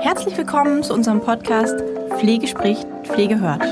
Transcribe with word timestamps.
Herzlich 0.00 0.36
willkommen 0.36 0.82
zu 0.82 0.92
unserem 0.92 1.20
Podcast 1.20 1.80
Pflege 2.18 2.46
spricht, 2.46 2.86
Pflege 3.04 3.40
hört. 3.40 3.62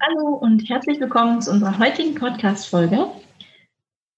Hallo 0.00 0.34
und 0.40 0.68
herzlich 0.68 1.00
willkommen 1.00 1.40
zu 1.40 1.50
unserer 1.50 1.78
heutigen 1.78 2.14
Podcast-Folge, 2.14 3.06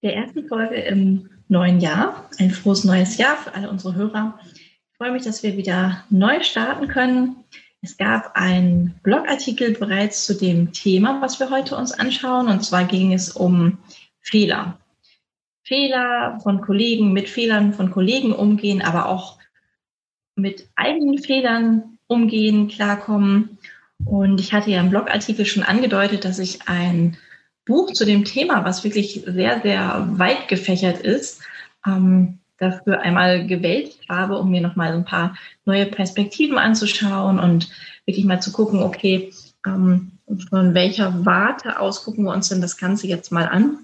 der 0.01 0.15
ersten 0.17 0.47
Folge 0.49 0.75
im 0.75 1.29
neuen 1.47 1.79
Jahr. 1.79 2.29
Ein 2.39 2.51
frohes 2.51 2.83
neues 2.83 3.17
Jahr 3.17 3.37
für 3.37 3.53
alle 3.53 3.69
unsere 3.69 3.95
Hörer. 3.95 4.37
Ich 4.93 4.97
freue 4.97 5.11
mich, 5.11 5.23
dass 5.23 5.41
wir 5.41 5.57
wieder 5.57 6.03
neu 6.11 6.43
starten 6.43 6.87
können. 6.87 7.37
Es 7.81 7.97
gab 7.97 8.35
einen 8.35 8.93
Blogartikel 9.01 9.73
bereits 9.73 10.23
zu 10.23 10.35
dem 10.35 10.71
Thema, 10.71 11.19
was 11.19 11.39
wir 11.39 11.49
heute 11.49 11.75
uns 11.75 11.91
anschauen. 11.91 12.47
Und 12.47 12.63
zwar 12.63 12.83
ging 12.83 13.11
es 13.11 13.31
um 13.31 13.79
Fehler. 14.21 14.77
Fehler 15.63 16.39
von 16.43 16.61
Kollegen, 16.61 17.11
mit 17.11 17.27
Fehlern 17.27 17.73
von 17.73 17.89
Kollegen 17.89 18.33
umgehen, 18.33 18.83
aber 18.83 19.09
auch 19.09 19.39
mit 20.35 20.69
eigenen 20.75 21.17
Fehlern 21.17 21.97
umgehen, 22.05 22.67
klarkommen. 22.67 23.57
Und 24.05 24.39
ich 24.39 24.53
hatte 24.53 24.69
ja 24.69 24.79
im 24.79 24.91
Blogartikel 24.91 25.47
schon 25.47 25.63
angedeutet, 25.63 26.23
dass 26.23 26.37
ich 26.37 26.67
ein 26.67 27.17
Buch 27.65 27.93
zu 27.93 28.05
dem 28.05 28.25
Thema, 28.25 28.63
was 28.63 28.83
wirklich 28.83 29.23
sehr, 29.25 29.59
sehr 29.61 30.07
weit 30.11 30.47
gefächert 30.49 30.99
ist, 30.99 31.41
ähm, 31.83 32.37
dafür 32.71 33.01
einmal 33.01 33.45
gewählt 33.45 33.97
habe, 34.09 34.37
um 34.37 34.51
mir 34.51 34.61
nochmal 34.61 34.93
ein 34.93 35.05
paar 35.05 35.37
neue 35.65 35.85
Perspektiven 35.85 36.57
anzuschauen 36.57 37.39
und 37.39 37.69
wirklich 38.05 38.25
mal 38.25 38.41
zu 38.41 38.51
gucken, 38.51 38.81
okay, 38.81 39.31
ähm, 39.65 40.11
von 40.49 40.73
welcher 40.73 41.25
Warte 41.25 41.79
aus 41.79 42.03
gucken 42.03 42.25
wir 42.25 42.33
uns 42.33 42.49
denn 42.49 42.61
das 42.61 42.77
Ganze 42.77 43.07
jetzt 43.07 43.31
mal 43.31 43.47
an. 43.47 43.79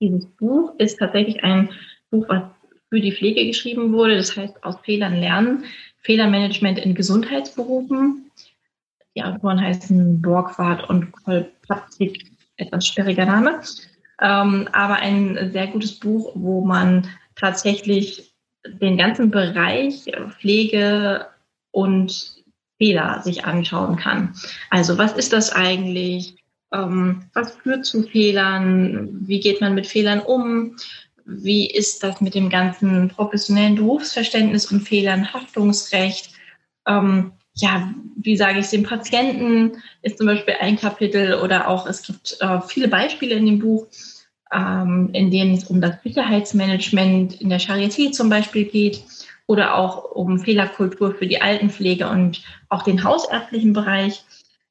Dieses 0.00 0.26
Buch 0.26 0.74
ist 0.78 0.98
tatsächlich 0.98 1.44
ein 1.44 1.70
Buch, 2.10 2.26
was 2.28 2.42
für 2.90 3.00
die 3.00 3.12
Pflege 3.12 3.46
geschrieben 3.46 3.92
wurde. 3.92 4.16
Das 4.16 4.36
heißt, 4.36 4.64
aus 4.64 4.76
Fehlern 4.82 5.16
lernen, 5.16 5.64
Fehlermanagement 5.98 6.78
in 6.78 6.94
Gesundheitsberufen. 6.94 8.30
Die 9.16 9.22
Autoren 9.22 9.60
heißen 9.60 10.20
Borgward 10.20 10.88
und 10.88 11.12
Kolpatzik, 11.12 12.26
etwas 12.56 12.86
sperriger 12.86 13.26
Name. 13.26 13.60
Ähm, 14.20 14.68
aber 14.72 14.96
ein 14.96 15.50
sehr 15.52 15.68
gutes 15.68 15.98
Buch, 15.98 16.32
wo 16.34 16.64
man 16.64 17.08
tatsächlich 17.44 18.34
den 18.80 18.96
ganzen 18.96 19.30
Bereich 19.30 20.10
Pflege 20.38 21.26
und 21.72 22.42
Fehler 22.78 23.20
sich 23.22 23.44
anschauen 23.44 23.96
kann. 23.96 24.34
Also 24.70 24.96
was 24.96 25.12
ist 25.12 25.34
das 25.34 25.52
eigentlich? 25.52 26.36
Ähm, 26.72 27.26
was 27.34 27.54
führt 27.56 27.84
zu 27.84 28.02
Fehlern? 28.04 29.10
Wie 29.26 29.40
geht 29.40 29.60
man 29.60 29.74
mit 29.74 29.86
Fehlern 29.86 30.20
um? 30.20 30.76
Wie 31.26 31.70
ist 31.70 32.02
das 32.02 32.22
mit 32.22 32.34
dem 32.34 32.48
ganzen 32.48 33.08
professionellen 33.08 33.74
Berufsverständnis 33.74 34.72
und 34.72 34.80
Fehlern, 34.80 35.32
Haftungsrecht? 35.34 36.30
Ähm, 36.86 37.32
ja, 37.56 37.92
wie 38.16 38.38
sage 38.38 38.58
ich 38.58 38.64
es 38.64 38.70
dem 38.70 38.84
Patienten, 38.84 39.82
ist 40.00 40.16
zum 40.16 40.26
Beispiel 40.26 40.54
ein 40.60 40.76
Kapitel 40.76 41.34
oder 41.34 41.68
auch 41.68 41.86
es 41.86 42.02
gibt 42.02 42.38
äh, 42.40 42.60
viele 42.62 42.88
Beispiele 42.88 43.34
in 43.34 43.44
dem 43.44 43.58
Buch, 43.58 43.86
ähm, 44.54 45.10
in 45.12 45.30
denen 45.30 45.54
es 45.54 45.64
um 45.64 45.80
das 45.80 46.02
Sicherheitsmanagement 46.02 47.40
in 47.40 47.48
der 47.48 47.60
Charité 47.60 48.12
zum 48.12 48.28
Beispiel 48.28 48.64
geht 48.64 49.02
oder 49.46 49.76
auch 49.76 50.12
um 50.12 50.38
Fehlerkultur 50.38 51.14
für 51.14 51.26
die 51.26 51.42
Altenpflege 51.42 52.08
und 52.08 52.42
auch 52.68 52.82
den 52.82 53.04
hausärztlichen 53.04 53.72
Bereich. 53.72 54.24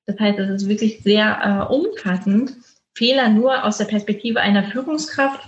Das 0.06 0.20
heißt, 0.20 0.39
es 0.39 0.64
ist 0.64 0.70
wirklich 0.70 1.02
sehr 1.04 1.67
äh, 1.70 1.73
umfassend. 1.73 2.54
Fehler 2.95 3.30
nur 3.30 3.64
aus 3.64 3.77
der 3.77 3.86
Perspektive 3.86 4.39
einer 4.39 4.64
Führungskraft. 4.64 5.48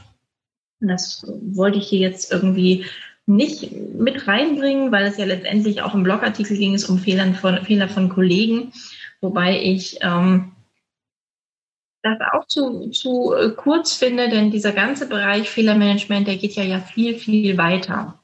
Das 0.79 1.25
wollte 1.41 1.78
ich 1.78 1.88
hier 1.88 2.00
jetzt 2.00 2.31
irgendwie 2.31 2.85
nicht 3.28 3.72
mit 3.72 4.28
reinbringen, 4.28 4.91
weil 4.91 5.06
es 5.06 5.17
ja 5.17 5.25
letztendlich 5.25 5.81
auch 5.81 5.96
im 5.96 6.03
Blogartikel 6.03 6.57
ging 6.57 6.75
es 6.75 6.85
um 6.85 7.00
Fehlern 7.00 7.34
von, 7.34 7.63
Fehler 7.63 7.90
von 7.90 8.09
Kollegen, 8.09 8.72
wobei 9.22 9.59
ich 9.62 9.97
ähm, 10.02 10.52
das 12.05 12.19
auch 12.31 12.45
zu, 12.47 12.89
zu 12.91 13.33
äh, 13.33 13.49
kurz 13.49 13.95
finde, 13.95 14.29
denn 14.29 14.51
dieser 14.51 14.71
ganze 14.71 15.07
Bereich 15.07 15.49
Fehlermanagement, 15.49 16.27
der 16.27 16.38
geht 16.38 16.53
ja, 16.53 16.63
ja 16.63 16.79
viel, 16.79 17.17
viel 17.17 17.57
weiter. 17.57 18.19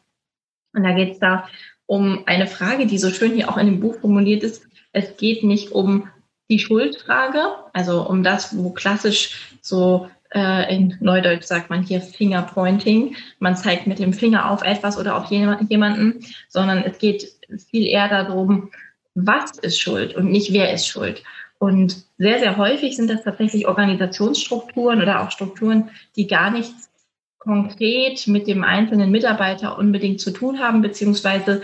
Und 0.74 0.84
da 0.84 0.92
geht 0.94 1.14
es 1.14 1.20
da 1.20 1.48
um 1.88 2.24
eine 2.26 2.48
Frage, 2.48 2.86
die 2.86 2.98
so 2.98 3.10
schön 3.10 3.34
hier 3.34 3.50
auch 3.50 3.58
in 3.58 3.66
dem 3.66 3.80
Buch 3.80 3.96
formuliert 4.00 4.44
ist. 4.44 4.64
Es 4.94 5.18
geht 5.18 5.44
nicht 5.44 5.72
um 5.72 6.08
die 6.50 6.60
Schuldfrage, 6.60 7.42
also 7.74 8.08
um 8.08 8.24
das, 8.24 8.56
wo 8.56 8.70
klassisch 8.70 9.58
so 9.62 10.10
äh, 10.34 10.74
in 10.74 10.98
Neudeutsch 11.00 11.44
sagt 11.44 11.70
man 11.70 11.82
hier 11.84 12.02
Fingerpointing. 12.02 13.16
Man 13.40 13.58
zeigt 13.58 13.88
mit 13.88 14.00
dem 14.00 14.14
Finger 14.14 14.50
auf 14.52 14.62
etwas 14.62 14.98
oder 14.98 15.18
auf 15.18 15.32
jemanden, 15.32 16.26
sondern 16.50 16.80
es 16.80 17.00
geht 17.00 17.36
viel 17.70 17.88
eher 17.88 18.08
darum, 18.08 18.70
was 19.16 19.58
ist 19.58 19.80
schuld 19.80 20.16
und 20.16 20.32
nicht 20.32 20.54
wer 20.54 20.72
ist 20.72 20.88
schuld. 20.88 21.24
Und 21.62 22.08
sehr, 22.18 22.40
sehr 22.40 22.58
häufig 22.58 22.96
sind 22.96 23.08
das 23.08 23.24
tatsächlich 23.24 23.68
Organisationsstrukturen 23.68 25.00
oder 25.00 25.22
auch 25.22 25.30
Strukturen, 25.30 25.92
die 26.16 26.26
gar 26.26 26.50
nichts 26.50 26.90
konkret 27.38 28.26
mit 28.26 28.48
dem 28.48 28.64
einzelnen 28.64 29.12
Mitarbeiter 29.12 29.78
unbedingt 29.78 30.20
zu 30.20 30.32
tun 30.32 30.58
haben, 30.58 30.82
beziehungsweise 30.82 31.62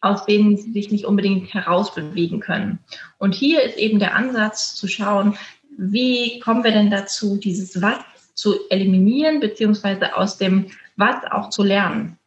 aus 0.00 0.24
denen 0.24 0.56
sie 0.56 0.72
sich 0.72 0.90
nicht 0.90 1.04
unbedingt 1.04 1.52
herausbewegen 1.52 2.40
können. 2.40 2.78
Und 3.18 3.34
hier 3.34 3.62
ist 3.62 3.76
eben 3.76 3.98
der 3.98 4.16
Ansatz 4.16 4.74
zu 4.74 4.88
schauen, 4.88 5.36
wie 5.76 6.40
kommen 6.40 6.64
wir 6.64 6.72
denn 6.72 6.90
dazu, 6.90 7.36
dieses 7.36 7.82
Was 7.82 7.98
zu 8.32 8.54
eliminieren, 8.70 9.38
beziehungsweise 9.38 10.16
aus 10.16 10.38
dem 10.38 10.70
Was 10.96 11.30
auch 11.30 11.50
zu 11.50 11.62
lernen? 11.62 12.18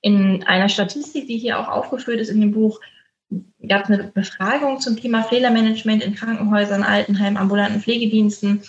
In 0.00 0.44
einer 0.44 0.70
Statistik, 0.70 1.26
die 1.26 1.36
hier 1.36 1.60
auch 1.60 1.68
aufgeführt 1.68 2.20
ist 2.20 2.30
in 2.30 2.40
dem 2.40 2.52
Buch, 2.52 2.80
gab 3.68 3.84
es 3.84 3.90
eine 3.90 4.04
Befragung 4.04 4.80
zum 4.80 4.96
Thema 4.96 5.22
Fehlermanagement 5.22 6.02
in 6.02 6.14
Krankenhäusern, 6.14 6.82
Altenheimen, 6.82 7.36
ambulanten 7.36 7.80
Pflegediensten. 7.80 8.62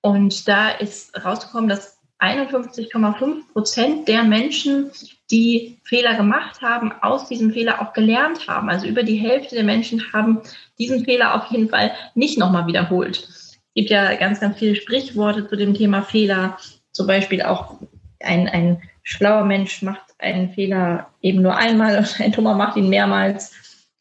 Und 0.00 0.46
da 0.48 0.70
ist 0.70 1.12
rausgekommen, 1.24 1.68
dass 1.68 1.98
51,5 2.20 3.52
Prozent 3.52 4.08
der 4.08 4.22
Menschen, 4.24 4.90
die 5.30 5.78
Fehler 5.84 6.14
gemacht 6.14 6.62
haben, 6.62 6.92
aus 7.02 7.28
diesem 7.28 7.52
Fehler 7.52 7.82
auch 7.82 7.92
gelernt 7.92 8.48
haben. 8.48 8.70
Also 8.70 8.86
über 8.86 9.02
die 9.02 9.16
Hälfte 9.16 9.54
der 9.54 9.64
Menschen 9.64 10.12
haben 10.12 10.40
diesen 10.78 11.04
Fehler 11.04 11.34
auf 11.34 11.50
jeden 11.50 11.68
Fall 11.68 11.92
nicht 12.14 12.38
nochmal 12.38 12.66
wiederholt 12.66 13.28
gibt 13.76 13.90
ja 13.90 14.14
ganz, 14.16 14.40
ganz 14.40 14.58
viele 14.58 14.74
Sprichworte 14.74 15.46
zu 15.46 15.54
dem 15.54 15.74
Thema 15.74 16.02
Fehler. 16.02 16.56
Zum 16.92 17.06
Beispiel 17.06 17.42
auch 17.42 17.78
ein, 18.20 18.48
ein 18.48 18.82
schlauer 19.02 19.44
Mensch 19.44 19.82
macht 19.82 20.02
einen 20.18 20.50
Fehler 20.50 21.10
eben 21.20 21.42
nur 21.42 21.54
einmal 21.54 21.98
und 21.98 22.20
ein 22.20 22.32
Dummer 22.32 22.54
macht 22.54 22.76
ihn 22.78 22.88
mehrmals. 22.88 23.52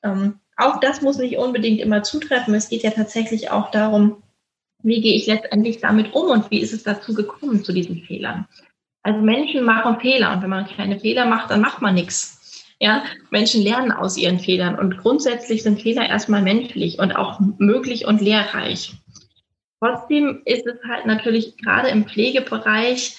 Ähm, 0.05 0.39
auch 0.55 0.79
das 0.79 1.01
muss 1.01 1.17
nicht 1.17 1.37
unbedingt 1.37 1.81
immer 1.81 2.03
zutreffen. 2.03 2.53
Es 2.53 2.69
geht 2.69 2.83
ja 2.83 2.91
tatsächlich 2.91 3.51
auch 3.51 3.71
darum, 3.71 4.23
wie 4.83 5.01
gehe 5.01 5.15
ich 5.15 5.25
letztendlich 5.25 5.79
damit 5.79 6.13
um 6.13 6.29
und 6.29 6.51
wie 6.51 6.61
ist 6.61 6.73
es 6.73 6.83
dazu 6.83 7.13
gekommen 7.13 7.63
zu 7.63 7.73
diesen 7.73 8.03
Fehlern. 8.03 8.47
Also 9.03 9.19
Menschen 9.19 9.63
machen 9.63 9.99
Fehler 9.99 10.33
und 10.33 10.43
wenn 10.43 10.49
man 10.49 10.67
keine 10.67 10.99
Fehler 10.99 11.25
macht, 11.25 11.51
dann 11.51 11.61
macht 11.61 11.81
man 11.81 11.95
nichts. 11.95 12.63
Ja, 12.79 13.03
Menschen 13.29 13.61
lernen 13.61 13.91
aus 13.91 14.17
ihren 14.17 14.39
Fehlern 14.39 14.77
und 14.77 14.97
grundsätzlich 14.97 15.63
sind 15.63 15.81
Fehler 15.81 16.07
erstmal 16.07 16.41
menschlich 16.41 16.99
und 16.99 17.15
auch 17.15 17.39
möglich 17.57 18.05
und 18.05 18.21
lehrreich. 18.21 18.93
Trotzdem 19.79 20.41
ist 20.45 20.65
es 20.65 20.77
halt 20.87 21.05
natürlich 21.05 21.57
gerade 21.57 21.89
im 21.89 22.05
Pflegebereich 22.05 23.17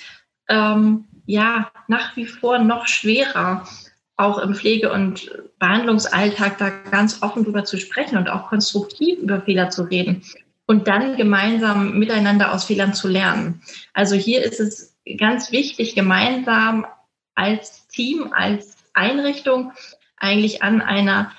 ähm, 0.48 1.06
ja 1.26 1.70
nach 1.88 2.16
wie 2.16 2.26
vor 2.26 2.58
noch 2.58 2.86
schwerer, 2.86 3.66
auch 4.16 4.38
im 4.38 4.54
Pflege- 4.54 4.92
und 4.92 5.30
Behandlungsalltag 5.58 6.58
da 6.58 6.70
ganz 6.90 7.22
offen 7.22 7.44
drüber 7.44 7.64
zu 7.64 7.78
sprechen 7.78 8.16
und 8.16 8.28
auch 8.28 8.48
konstruktiv 8.48 9.18
über 9.18 9.42
Fehler 9.42 9.70
zu 9.70 9.82
reden 9.82 10.22
und 10.66 10.88
dann 10.88 11.16
gemeinsam 11.16 11.98
miteinander 11.98 12.52
aus 12.52 12.64
Fehlern 12.64 12.94
zu 12.94 13.08
lernen. 13.08 13.62
Also 13.92 14.16
hier 14.16 14.42
ist 14.42 14.58
es 14.58 14.96
ganz 15.18 15.52
wichtig, 15.52 15.94
gemeinsam 15.94 16.86
als 17.34 17.86
Team, 17.88 18.32
als 18.32 18.76
Einrichtung 18.94 19.72
eigentlich 20.16 20.62
an 20.62 20.80
einer 20.80 21.30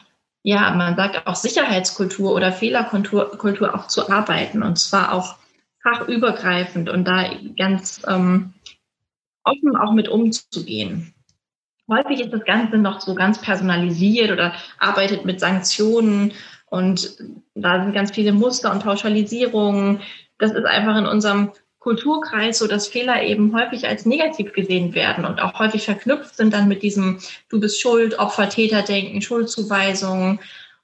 ja, 0.43 0.71
man 0.71 0.95
sagt 0.95 1.27
auch 1.27 1.35
Sicherheitskultur 1.35 2.33
oder 2.33 2.53
Fehlerkultur 2.53 3.37
Kultur 3.37 3.75
auch 3.75 3.87
zu 3.87 4.09
arbeiten 4.09 4.63
und 4.63 4.79
zwar 4.79 5.11
auch 5.11 5.35
fachübergreifend 5.83 6.87
und 6.87 7.05
da 7.05 7.29
ganz 7.57 8.01
ähm, 8.07 8.53
offen 9.43 9.75
auch 9.75 9.91
mit 9.91 10.07
umzugehen. 10.07 11.13
Häufig 11.89 12.19
ist 12.19 12.33
das 12.33 12.43
Ganze 12.43 12.77
noch 12.77 12.99
so 12.99 13.15
ganz 13.15 13.39
personalisiert 13.39 14.31
oder 14.31 14.53
arbeitet 14.77 15.25
mit 15.25 15.39
Sanktionen 15.39 16.33
und 16.69 17.17
da 17.55 17.81
sind 17.81 17.93
ganz 17.93 18.11
viele 18.11 18.33
Muster 18.33 18.71
und 18.71 18.83
Pauschalisierungen. 18.83 20.01
Das 20.37 20.51
ist 20.51 20.65
einfach 20.65 20.97
in 20.97 21.05
unserem 21.05 21.51
Kulturkreis 21.79 22.59
so, 22.59 22.67
dass 22.67 22.89
Fehler 22.89 23.23
eben 23.23 23.55
häufig 23.55 23.87
als 23.87 24.05
negativ 24.05 24.51
gesehen 24.51 24.93
werden 24.93 25.23
und 25.23 25.41
auch 25.41 25.57
häufig 25.57 25.85
verknüpft 25.85 26.35
sind 26.35 26.53
dann 26.53 26.67
mit 26.67 26.83
diesem 26.83 27.19
Du 27.47 27.61
bist 27.61 27.79
schuld, 27.79 28.19
Opfer, 28.19 28.49
Täter 28.49 28.81
denken, 28.81 29.21
Schuldzuweisungen. 29.21 30.39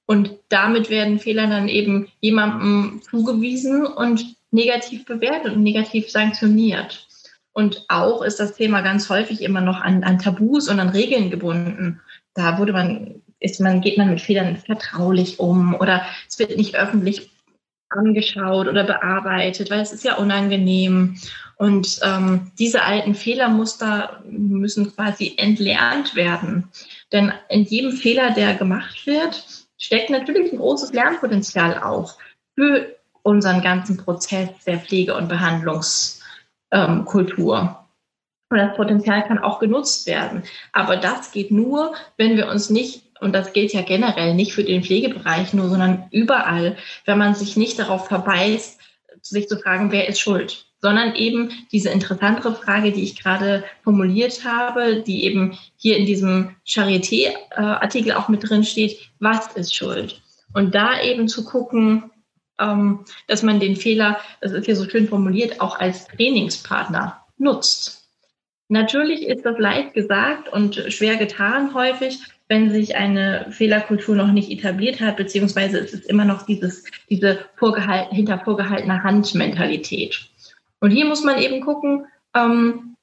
Und 0.05 0.31
damit 0.47 0.89
werden 0.89 1.19
Fehler 1.19 1.47
dann 1.47 1.67
eben 1.67 2.07
jemandem 2.21 3.01
zugewiesen 3.09 3.85
und 3.85 4.35
negativ 4.51 5.05
bewertet 5.05 5.55
und 5.55 5.63
negativ 5.63 6.09
sanktioniert. 6.09 7.07
Und 7.53 7.85
auch 7.87 8.23
ist 8.23 8.39
das 8.39 8.55
Thema 8.55 8.81
ganz 8.81 9.09
häufig 9.09 9.41
immer 9.41 9.61
noch 9.61 9.79
an, 9.79 10.03
an 10.03 10.19
Tabus 10.19 10.67
und 10.67 10.79
an 10.79 10.89
Regeln 10.89 11.29
gebunden. 11.29 12.01
Da 12.33 12.57
wurde 12.57 12.73
man, 12.73 13.21
ist 13.39 13.61
man, 13.61 13.81
geht 13.81 13.97
man 13.97 14.09
mit 14.09 14.21
Fehlern 14.21 14.57
vertraulich 14.57 15.39
um 15.39 15.75
oder 15.75 16.03
es 16.27 16.39
wird 16.39 16.57
nicht 16.57 16.75
öffentlich 16.75 17.29
angeschaut 17.89 18.67
oder 18.67 18.83
bearbeitet, 18.83 19.69
weil 19.69 19.81
es 19.81 19.93
ist 19.93 20.03
ja 20.03 20.15
unangenehm. 20.15 21.15
Und 21.57 21.99
ähm, 22.03 22.51
diese 22.57 22.83
alten 22.83 23.13
Fehlermuster 23.13 24.23
müssen 24.27 24.93
quasi 24.93 25.35
entlernt 25.37 26.15
werden. 26.15 26.69
Denn 27.11 27.31
in 27.49 27.63
jedem 27.63 27.91
Fehler, 27.91 28.31
der 28.31 28.55
gemacht 28.55 29.05
wird, 29.05 29.45
steckt 29.77 30.09
natürlich 30.09 30.51
ein 30.51 30.57
großes 30.57 30.93
Lernpotenzial 30.93 31.83
auch 31.83 32.17
für 32.55 32.95
unseren 33.21 33.61
ganzen 33.61 33.97
Prozess 33.97 34.49
der 34.65 34.79
Pflege- 34.79 35.15
und 35.15 35.29
Behandlungskultur. 35.29 36.22
Ähm, 36.73 37.05
und 37.05 38.59
das 38.59 38.75
Potenzial 38.75 39.23
kann 39.27 39.39
auch 39.39 39.59
genutzt 39.59 40.05
werden. 40.05 40.43
Aber 40.73 40.97
das 40.97 41.31
geht 41.31 41.49
nur, 41.51 41.93
wenn 42.17 42.35
wir 42.35 42.49
uns 42.49 42.69
nicht, 42.69 43.03
und 43.19 43.33
das 43.33 43.53
gilt 43.53 43.73
ja 43.73 43.81
generell 43.81 44.35
nicht 44.35 44.53
für 44.53 44.63
den 44.63 44.83
Pflegebereich 44.83 45.53
nur, 45.53 45.69
sondern 45.69 46.07
überall, 46.11 46.75
wenn 47.05 47.17
man 47.17 47.35
sich 47.35 47.55
nicht 47.55 47.79
darauf 47.79 48.07
verbeißt, 48.07 48.79
sich 49.21 49.47
zu 49.47 49.57
fragen, 49.57 49.91
wer 49.91 50.07
ist 50.09 50.19
schuld, 50.19 50.65
sondern 50.81 51.15
eben 51.15 51.51
diese 51.71 51.89
interessantere 51.89 52.53
Frage, 52.53 52.91
die 52.91 53.03
ich 53.03 53.21
gerade 53.21 53.63
formuliert 53.83 54.43
habe, 54.43 55.01
die 55.01 55.23
eben 55.23 55.57
hier 55.77 55.97
in 55.97 56.05
diesem 56.05 56.55
Charité-Artikel 56.67 58.11
auch 58.11 58.27
mit 58.27 58.47
drin 58.47 58.65
steht, 58.65 58.99
was 59.19 59.47
ist 59.55 59.73
Schuld? 59.73 60.21
Und 60.53 60.75
da 60.75 61.01
eben 61.01 61.27
zu 61.27 61.45
gucken, 61.45 62.11
dass 62.57 63.43
man 63.43 63.59
den 63.59 63.75
Fehler, 63.75 64.19
das 64.41 64.51
ist 64.51 64.65
hier 64.65 64.75
so 64.75 64.89
schön 64.89 65.07
formuliert, 65.07 65.59
auch 65.59 65.79
als 65.79 66.07
Trainingspartner 66.07 67.25
nutzt. 67.37 68.03
Natürlich 68.69 69.23
ist 69.23 69.45
das 69.45 69.59
leicht 69.59 69.93
gesagt 69.93 70.49
und 70.49 70.75
schwer 70.87 71.17
getan 71.17 71.73
häufig, 71.73 72.19
wenn 72.47 72.71
sich 72.71 72.95
eine 72.95 73.47
Fehlerkultur 73.51 74.15
noch 74.15 74.31
nicht 74.31 74.51
etabliert 74.51 74.99
hat, 74.99 75.17
beziehungsweise 75.17 75.79
es 75.79 75.93
ist 75.93 76.05
immer 76.05 76.25
noch 76.25 76.45
dieses, 76.45 76.83
diese 77.09 77.45
vorgehalten, 77.55 78.15
hinter 78.15 78.39
vorgehaltener 78.39 79.03
Hand-Mentalität. 79.03 80.27
Und 80.79 80.91
hier 80.91 81.05
muss 81.05 81.23
man 81.23 81.37
eben 81.39 81.61
gucken, 81.61 82.05
ähm, 82.35 82.95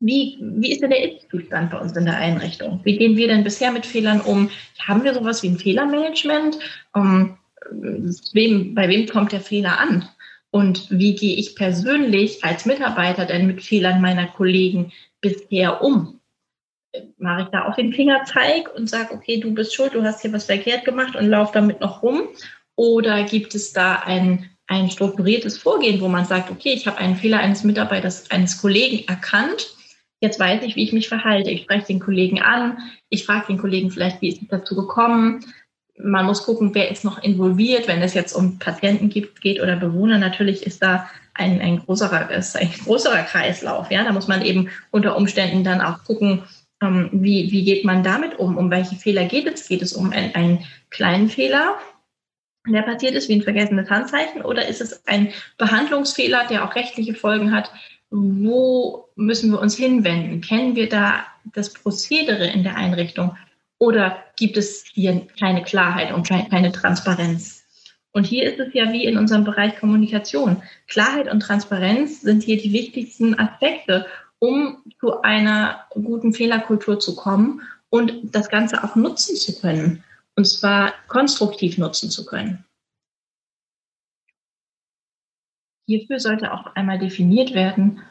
wie, 0.00 0.38
wie 0.40 0.70
ist 0.70 0.82
denn 0.82 0.90
der 0.90 1.02
Ist-Zustand 1.02 1.70
bei 1.70 1.78
uns 1.78 1.96
in 1.96 2.04
der 2.04 2.18
Einrichtung? 2.18 2.80
Wie 2.84 2.96
gehen 2.96 3.16
wir 3.16 3.28
denn 3.28 3.44
bisher 3.44 3.72
mit 3.72 3.86
Fehlern 3.86 4.20
um? 4.20 4.50
Haben 4.78 5.02
wir 5.02 5.14
sowas 5.14 5.42
wie 5.42 5.48
ein 5.48 5.58
Fehlermanagement? 5.58 6.58
Ähm, 6.94 7.37
wem, 7.70 8.74
bei 8.74 8.88
wem 8.88 9.06
kommt 9.06 9.32
der 9.32 9.40
Fehler 9.40 9.78
an? 9.78 10.08
Und 10.50 10.90
wie 10.90 11.14
gehe 11.14 11.36
ich 11.36 11.56
persönlich 11.56 12.42
als 12.42 12.64
Mitarbeiter 12.64 13.26
denn 13.26 13.46
mit 13.46 13.62
Fehlern 13.62 14.00
meiner 14.00 14.26
Kollegen 14.26 14.92
bisher 15.20 15.82
um? 15.82 16.20
Mache 17.18 17.42
ich 17.42 17.48
da 17.48 17.68
auch 17.68 17.76
den 17.76 17.92
Fingerzeig 17.92 18.74
und 18.74 18.88
sage, 18.88 19.12
okay, 19.12 19.38
du 19.40 19.52
bist 19.52 19.74
schuld, 19.74 19.94
du 19.94 20.02
hast 20.02 20.22
hier 20.22 20.32
was 20.32 20.46
verkehrt 20.46 20.84
gemacht 20.84 21.16
und 21.16 21.28
lauf 21.28 21.52
damit 21.52 21.80
noch 21.80 22.02
rum? 22.02 22.28
Oder 22.76 23.24
gibt 23.24 23.54
es 23.54 23.72
da 23.72 23.96
ein, 23.96 24.48
ein 24.66 24.90
strukturiertes 24.90 25.58
Vorgehen, 25.58 26.00
wo 26.00 26.08
man 26.08 26.24
sagt, 26.24 26.50
okay, 26.50 26.72
ich 26.72 26.86
habe 26.86 26.98
einen 26.98 27.16
Fehler 27.16 27.40
eines 27.40 27.64
Mitarbeiters, 27.64 28.30
eines 28.30 28.60
Kollegen 28.60 29.06
erkannt, 29.06 29.68
jetzt 30.20 30.40
weiß 30.40 30.62
ich, 30.62 30.76
wie 30.76 30.84
ich 30.84 30.92
mich 30.92 31.08
verhalte. 31.08 31.50
Ich 31.50 31.62
spreche 31.62 31.86
den 31.86 32.00
Kollegen 32.00 32.40
an, 32.40 32.78
ich 33.10 33.24
frage 33.24 33.48
den 33.48 33.58
Kollegen 33.58 33.90
vielleicht, 33.90 34.22
wie 34.22 34.28
ist 34.28 34.42
es 34.42 34.48
dazu 34.48 34.74
gekommen, 34.74 35.44
man 36.00 36.26
muss 36.26 36.44
gucken, 36.44 36.74
wer 36.74 36.90
ist 36.90 37.04
noch 37.04 37.22
involviert, 37.22 37.88
wenn 37.88 38.02
es 38.02 38.14
jetzt 38.14 38.32
um 38.32 38.58
Patienten 38.58 39.08
gibt, 39.08 39.40
geht 39.40 39.60
oder 39.60 39.76
Bewohner. 39.76 40.18
Natürlich 40.18 40.66
ist 40.66 40.82
da 40.82 41.08
ein, 41.34 41.60
ein, 41.60 41.80
größerer, 41.84 42.30
ist 42.30 42.56
ein 42.56 42.70
größerer 42.84 43.22
Kreislauf. 43.22 43.90
Ja, 43.90 44.04
da 44.04 44.12
muss 44.12 44.28
man 44.28 44.42
eben 44.42 44.68
unter 44.90 45.16
Umständen 45.16 45.64
dann 45.64 45.80
auch 45.80 46.04
gucken, 46.04 46.42
ähm, 46.82 47.08
wie, 47.12 47.50
wie 47.50 47.64
geht 47.64 47.84
man 47.84 48.02
damit 48.02 48.38
um? 48.38 48.56
Um 48.56 48.70
welche 48.70 48.96
Fehler 48.96 49.24
geht 49.24 49.46
es? 49.46 49.68
Geht 49.68 49.82
es 49.82 49.92
um 49.92 50.12
einen, 50.12 50.34
einen 50.34 50.64
kleinen 50.90 51.28
Fehler, 51.28 51.76
der 52.66 52.82
passiert 52.82 53.14
ist, 53.14 53.28
wie 53.28 53.34
ein 53.34 53.42
vergessenes 53.42 53.90
Handzeichen, 53.90 54.42
oder 54.42 54.66
ist 54.66 54.80
es 54.80 55.06
ein 55.06 55.32
Behandlungsfehler, 55.56 56.46
der 56.48 56.64
auch 56.64 56.74
rechtliche 56.74 57.14
Folgen 57.14 57.52
hat? 57.52 57.70
Wo 58.10 59.08
müssen 59.16 59.50
wir 59.50 59.60
uns 59.60 59.76
hinwenden? 59.76 60.40
Kennen 60.40 60.76
wir 60.76 60.88
da 60.88 61.26
das 61.54 61.72
Prozedere 61.72 62.46
in 62.46 62.62
der 62.62 62.76
Einrichtung? 62.76 63.36
Oder 63.78 64.24
gibt 64.38 64.56
es 64.56 64.84
hier 64.84 65.26
keine 65.38 65.62
Klarheit 65.62 66.12
und 66.12 66.28
keine 66.28 66.72
Transparenz? 66.72 67.64
Und 68.12 68.24
hier 68.24 68.50
ist 68.50 68.58
es 68.58 68.72
ja 68.72 68.90
wie 68.92 69.04
in 69.04 69.18
unserem 69.18 69.44
Bereich 69.44 69.78
Kommunikation. 69.78 70.62
Klarheit 70.86 71.30
und 71.30 71.40
Transparenz 71.40 72.22
sind 72.22 72.42
hier 72.42 72.56
die 72.56 72.72
wichtigsten 72.72 73.38
Aspekte, 73.38 74.06
um 74.38 74.78
zu 75.00 75.20
einer 75.22 75.84
guten 75.90 76.32
Fehlerkultur 76.32 76.98
zu 77.00 77.14
kommen 77.16 77.62
und 77.90 78.34
das 78.34 78.48
Ganze 78.48 78.82
auch 78.82 78.96
nutzen 78.96 79.36
zu 79.36 79.60
können. 79.60 80.04
Und 80.36 80.46
zwar 80.46 80.94
konstruktiv 81.08 81.78
nutzen 81.78 82.10
zu 82.10 82.24
können. 82.24 82.64
Hierfür 85.86 86.20
sollte 86.20 86.52
auch 86.52 86.74
einmal 86.76 86.98
definiert 86.98 87.54
werden, 87.54 88.02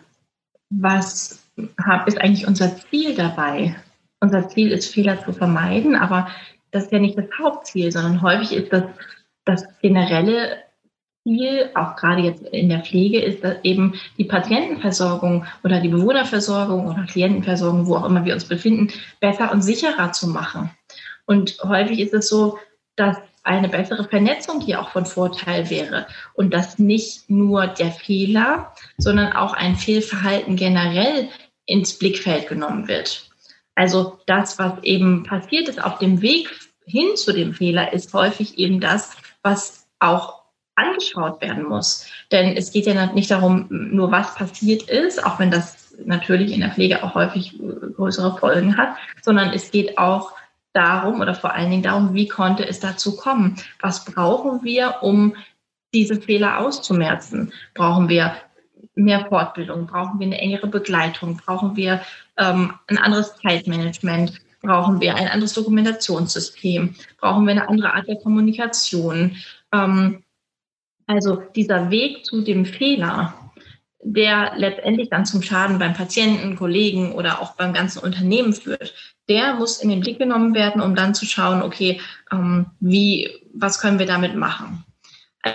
was 0.70 1.44
ist 1.56 2.18
eigentlich 2.18 2.48
unser 2.48 2.76
Ziel 2.90 3.16
dabei? 3.16 3.76
Unser 4.20 4.48
Ziel 4.50 4.72
ist, 4.72 4.94
Fehler 4.94 5.24
zu 5.24 5.34
vermeiden, 5.34 5.96
aber 5.96 6.28
das 6.72 6.86
ist 6.86 6.92
ja 6.92 7.00
nicht 7.00 7.18
das 7.18 7.28
Hauptziel, 7.40 7.92
sondern 7.92 8.22
häufig 8.22 8.54
ist 8.54 8.74
das 8.74 8.84
das 9.46 9.66
generelle 9.82 10.58
Ziel, 11.24 11.70
auch 11.76 11.96
gerade 11.96 12.22
jetzt 12.22 12.44
in 12.44 12.70
der 12.70 12.84
Pflege, 12.84 13.22
ist 13.22 13.44
dass 13.44 13.58
eben 13.64 13.94
die 14.18 14.26
Patientenversorgung 14.26 15.46
oder 15.64 15.80
die 15.80 15.90
Bewohnerversorgung 15.90 16.88
oder 16.88 17.06
Klientenversorgung, 17.06 17.88
wo 17.88 17.96
auch 17.96 18.06
immer 18.06 18.26
wir 18.26 18.34
uns 18.34 18.46
befinden, 18.46 18.92
besser 19.20 19.52
und 19.52 19.62
sicherer 19.62 20.12
zu 20.12 20.28
machen. 20.28 20.70
Und 21.26 21.58
häufig 21.64 22.00
ist 22.00 22.14
es 22.14 22.30
so, 22.30 22.58
dass 22.96 23.18
eine 23.44 23.70
bessere 23.70 24.04
Vernetzung 24.04 24.60
hier 24.60 24.82
auch 24.82 24.90
von 24.90 25.06
Vorteil 25.06 25.70
wäre 25.70 26.08
und 26.34 26.54
dass 26.54 26.80
nicht 26.80 27.30
nur 27.30 27.68
der 27.68 27.92
Fehler, 27.92 28.74
sondern 28.98 29.34
auch 29.34 29.54
ein 29.54 29.76
Fehlverhalten 29.76 30.58
generell 30.58 31.30
ins 31.66 31.98
Blickfeld 31.98 32.48
genommen 32.48 32.88
wird. 32.88 33.30
Also 33.78 34.18
das, 34.26 34.58
was 34.58 34.82
eben 34.82 35.24
passiert 35.24 35.70
ist 35.70 35.82
auf 35.82 36.00
dem 36.00 36.24
Weg 36.24 36.50
hin 36.86 37.16
zu 37.16 37.32
dem 37.32 37.54
Fehler, 37.54 37.94
ist 37.94 38.12
häufig 38.12 38.58
eben 38.58 38.80
das, 38.80 39.16
was 39.44 39.88
auch 40.00 40.42
angeschaut 40.74 41.42
werden 41.42 41.64
muss. 41.64 42.08
Denn 42.32 42.58
es 42.58 42.72
geht 42.72 42.88
ja 42.88 43.14
nicht 43.14 43.30
darum, 43.30 43.68
nur 43.70 44.12
was 44.12 44.34
passiert 44.34 44.90
ist, 44.90 45.24
auch 45.24 45.38
wenn 45.38 45.52
das 45.52 45.94
natürlich 46.04 46.54
in 46.54 46.62
der 46.62 46.72
Pflege 46.72 47.04
auch 47.04 47.14
häufig 47.14 47.60
größere 47.96 48.38
Folgen 48.38 48.78
hat, 48.78 48.96
sondern 49.22 49.54
es 49.54 49.70
geht 49.70 50.00
auch 50.00 50.34
darum 50.74 51.22
oder 51.22 51.36
vor 51.36 51.54
allen 51.54 51.70
Dingen 51.70 51.84
darum, 51.84 52.16
wie 52.16 52.28
konnte 52.28 52.68
es 52.68 52.80
dazu 52.80 53.16
kommen? 53.16 53.58
Was 53.80 54.06
brauchen 54.06 54.64
wir, 54.64 54.98
um 55.02 55.36
diese 55.94 56.20
Fehler 56.20 56.60
auszumerzen? 56.60 57.54
Brauchen 57.76 58.10
wir 58.10 58.36
mehr 58.96 59.26
Fortbildung? 59.28 59.88
Brauchen 59.88 60.20
wir 60.20 60.28
eine 60.28 60.40
engere 60.40 60.68
Begleitung? 60.68 61.38
Brauchen 61.38 61.76
wir 61.76 62.02
ähm, 62.38 62.74
ein 62.88 62.98
anderes 62.98 63.36
Zeitmanagement? 63.38 64.42
Brauchen 64.62 65.00
wir 65.00 65.16
ein 65.16 65.28
anderes 65.28 65.54
Dokumentationssystem? 65.54 66.96
Brauchen 67.20 67.46
wir 67.46 67.52
eine 67.52 67.70
andere 67.70 67.94
Art 67.94 68.08
der 68.08 68.18
Kommunikation? 68.18 69.36
Ähm, 69.72 70.24
also 71.06 71.42
dieser 71.56 71.90
Weg 71.90 72.26
zu 72.26 72.42
dem 72.42 72.66
Fehler, 72.66 73.34
der 74.02 74.54
letztendlich 74.58 75.10
dann 75.10 75.26
zum 75.26 75.42
Schaden 75.42 75.80
beim 75.80 75.94
Patienten, 75.94 76.56
Kollegen 76.56 77.14
oder 77.14 77.42
auch 77.42 77.56
beim 77.56 77.74
ganzen 77.74 78.00
Unternehmen 78.00 78.54
führt, 78.54 78.94
der 79.30 79.56
muss 79.56 79.82
in 79.82 79.90
den 79.90 80.00
Blick 80.00 80.20
genommen 80.20 80.54
werden, 80.54 80.82
um 80.82 80.96
dann 80.96 81.14
zu 81.14 81.26
schauen, 81.26 81.62
okay, 81.62 82.02
ähm, 82.32 82.68
wie, 82.80 83.30
was 83.54 83.80
können 83.80 84.00
wir 84.00 84.06
damit 84.06 84.36
machen? 84.36 84.84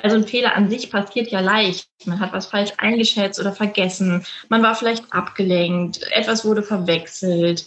Also 0.03 0.17
ein 0.17 0.27
Fehler 0.27 0.57
an 0.57 0.71
sich 0.71 0.91
passiert 0.91 1.29
ja 1.29 1.41
leicht. 1.41 1.89
Man 2.05 2.21
hat 2.21 2.33
was 2.33 2.47
falsch 2.47 2.73
eingeschätzt 2.79 3.41
oder 3.41 3.53
vergessen. 3.53 4.25
Man 4.49 4.63
war 4.63 4.75
vielleicht 4.75 5.13
abgelenkt. 5.13 6.01
Etwas 6.13 6.45
wurde 6.45 6.63
verwechselt. 6.63 7.67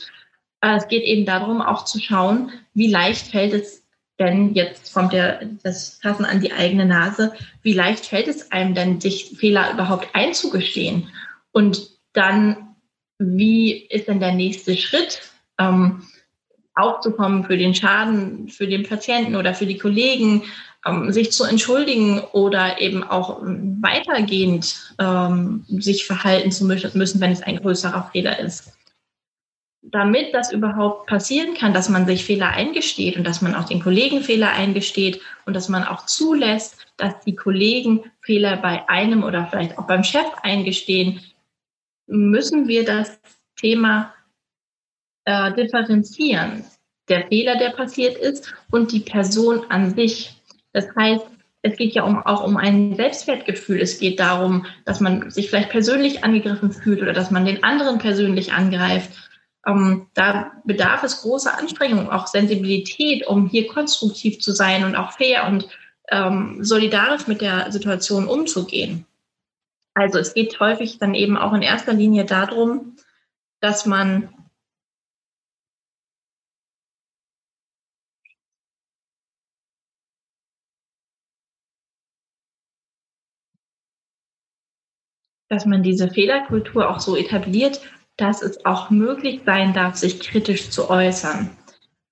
Es 0.62 0.88
geht 0.88 1.03
eben 1.03 1.25
darum, 1.25 1.62
auch 1.62 1.86
zu 1.86 2.00
schauen, 2.00 2.51
wie 2.74 2.88
leicht 2.88 3.27
fällt 3.27 3.53
es 3.53 3.86
denn, 4.20 4.53
jetzt 4.53 4.94
kommt 4.94 5.13
der, 5.13 5.46
das 5.63 6.00
Fassen 6.01 6.25
an 6.25 6.39
die 6.39 6.53
eigene 6.53 6.86
Nase, 6.86 7.34
wie 7.62 7.74
leicht 7.74 8.05
fällt 8.05 8.27
es 8.27 8.51
einem 8.51 8.74
denn, 8.74 9.01
sich 9.01 9.36
Fehler 9.38 9.74
überhaupt 9.74 10.08
einzugestehen? 10.13 11.10
Und 11.51 11.89
dann, 12.13 12.75
wie 13.20 13.74
ist 13.74 14.08
denn 14.08 14.20
der 14.20 14.34
nächste 14.34 14.77
Schritt? 14.77 15.22
Ähm, 15.60 16.03
aufzukommen 16.75 17.46
für 17.46 17.58
den 17.58 17.74
Schaden 17.74 18.50
für 18.50 18.67
den 18.67 18.84
Patienten 18.84 19.36
oder 19.36 19.53
für 19.53 19.65
die 19.65 19.77
Kollegen, 19.77 20.44
ähm, 20.86 21.12
sich 21.12 21.32
zu 21.32 21.46
entschuldigen 21.46 22.20
oder 22.34 22.79
eben 22.79 23.03
auch 23.03 23.41
weitergehend 23.41 24.94
ähm, 25.00 25.65
sich 25.67 26.05
verhalten 26.05 26.51
zu 26.51 26.65
müssen, 26.65 27.22
wenn 27.22 27.32
es 27.32 27.41
ein 27.41 27.58
größerer 27.58 28.10
Fehler 28.12 28.39
ist. 28.39 28.74
Damit 29.82 30.34
das 30.34 30.51
überhaupt 30.51 31.08
passieren 31.08 31.53
kann, 31.53 31.74
dass 31.74 31.89
man 31.89 32.08
sich 32.08 32.25
Fehler 32.25 32.50
eingesteht 32.50 33.17
und 33.17 33.24
dass 33.25 33.41
man 33.41 33.53
auch 33.55 33.65
den 33.65 33.82
Kollegen 33.82 34.22
Fehler 34.22 34.51
eingesteht 34.51 35.22
und 35.46 35.55
dass 35.55 35.70
man 35.70 35.84
auch 35.84 36.08
zulässt, 36.08 36.88
dass 36.98 37.13
die 37.25 37.36
Kollegen 37.36 38.03
Fehler 38.22 38.58
bei 38.58 38.89
einem 38.89 39.24
oder 39.24 39.48
vielleicht 39.48 39.77
auch 39.77 39.86
beim 39.86 40.03
Chef 40.03 40.25
eingestehen, 40.41 41.22
müssen 42.08 42.67
wir 42.67 42.84
das 42.84 43.20
Thema 43.55 44.14
äh, 45.25 45.53
differenzieren. 45.53 46.63
Der 47.10 47.27
Fehler, 47.27 47.58
der 47.58 47.72
passiert 47.72 48.17
ist 48.17 48.53
und 48.72 48.91
die 48.91 49.01
Person 49.01 49.65
an 49.70 49.94
sich. 49.96 50.34
Das 50.74 50.88
heißt, 50.96 51.25
es 51.62 51.77
geht 51.77 51.94
ja 51.94 52.03
um, 52.03 52.17
auch 52.24 52.44
um 52.44 52.58
ein 52.58 52.96
Selbstwertgefühl. 52.96 53.82
Es 53.82 54.00
geht 54.00 54.20
darum, 54.20 54.65
dass 54.86 55.00
man 55.00 55.32
sich 55.32 55.50
vielleicht 55.50 55.72
persönlich 55.72 56.24
angegriffen 56.24 56.72
fühlt 56.72 57.01
oder 57.01 57.13
dass 57.13 57.32
man 57.32 57.46
den 57.46 57.63
anderen 57.63 57.98
persönlich 57.98 58.53
angreift. 58.53 59.12
Ähm, 59.65 60.08
da 60.13 60.51
bedarf 60.63 61.03
es 61.03 61.22
großer 61.22 61.58
Anstrengung, 61.58 62.12
auch 62.12 62.27
Sensibilität, 62.27 63.25
um 63.25 63.48
hier 63.48 63.67
konstruktiv 63.67 64.39
zu 64.39 64.51
sein 64.51 64.84
und 64.84 64.96
auch 64.96 65.13
fair 65.13 65.48
und 65.48 65.67
ähm, 66.12 66.63
solidarisch 66.63 67.25
mit 67.25 67.41
der 67.41 67.72
Situation 67.72 68.27
umzugehen. 68.27 69.08
Also 69.96 70.20
es 70.20 70.36
geht 70.36 70.60
häufig 70.60 71.00
dann 71.00 71.15
eben 71.15 71.36
auch 71.36 71.53
in 71.53 71.63
erster 71.63 71.94
Linie 71.94 72.25
darum, 72.25 72.98
dass 73.60 73.88
man 73.88 74.29
dass 85.49 85.65
man 85.65 85.83
diese 85.83 86.09
Fehlerkultur 86.09 86.89
auch 86.89 86.99
so 86.99 87.15
etabliert, 87.15 87.81
dass 88.17 88.41
es 88.41 88.65
auch 88.65 88.89
möglich 88.89 89.41
sein 89.45 89.73
darf, 89.73 89.95
sich 89.95 90.19
kritisch 90.19 90.69
zu 90.69 90.89
äußern. 90.89 91.49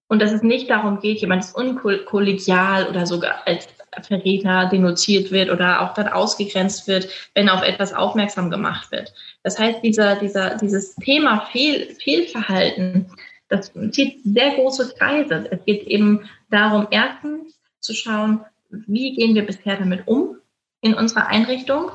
Und 0.08 0.22
dass 0.22 0.32
es 0.32 0.44
nicht 0.44 0.70
darum 0.70 1.00
geht, 1.00 1.22
jemand 1.22 1.44
ist 1.44 1.56
unkollegial 1.56 2.88
oder 2.88 3.06
sogar 3.06 3.48
als 3.48 3.68
Verräter 4.02 4.70
denunziert 4.72 5.32
wird 5.32 5.50
oder 5.50 5.82
auch 5.82 5.94
dann 5.94 6.08
ausgegrenzt 6.08 6.88
wird, 6.88 7.08
wenn 7.36 7.50
auf 7.50 7.64
etwas 7.64 7.94
aufmerksam 7.94 8.50
gemacht 8.50 8.92
wird. 8.92 9.14
Das 9.44 9.58
heißt, 9.58 9.84
dieser, 9.84 10.16
dieser, 10.16 10.58
dieses 10.58 10.96
Thema 10.96 11.48
Fehl, 11.52 11.96
Fehlverhalten, 12.02 13.08
das 13.50 13.72
zieht 13.92 14.20
sehr 14.24 14.56
große 14.56 14.94
Kreise. 14.98 15.48
Es 15.52 15.64
geht 15.66 15.84
eben 15.88 16.30
darum, 16.50 16.88
erstens 16.92 17.60
zu 17.80 17.94
schauen, 17.94 18.42
wie 18.70 19.14
gehen 19.16 19.36
wir 19.36 19.46
bisher 19.46 19.78
damit 19.78 20.08
um 20.08 20.38
in 20.82 20.94
unserer 20.96 21.28
Einrichtung? 21.28 21.92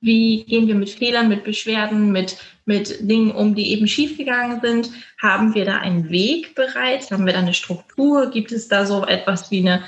Wie 0.00 0.44
gehen 0.44 0.66
wir 0.66 0.74
mit 0.74 0.90
Fehlern, 0.90 1.28
mit 1.28 1.44
Beschwerden, 1.44 2.10
mit, 2.10 2.38
mit 2.64 2.96
Dingen 3.00 3.32
um, 3.32 3.54
die 3.54 3.72
eben 3.72 3.86
schiefgegangen 3.86 4.60
sind? 4.62 4.90
Haben 5.20 5.54
wir 5.54 5.66
da 5.66 5.78
einen 5.78 6.08
Weg 6.10 6.54
bereits? 6.54 7.10
Haben 7.10 7.26
wir 7.26 7.34
da 7.34 7.40
eine 7.40 7.54
Struktur? 7.54 8.30
Gibt 8.30 8.50
es 8.50 8.68
da 8.68 8.86
so 8.86 9.04
etwas 9.04 9.50
wie 9.50 9.60
eine 9.60 9.82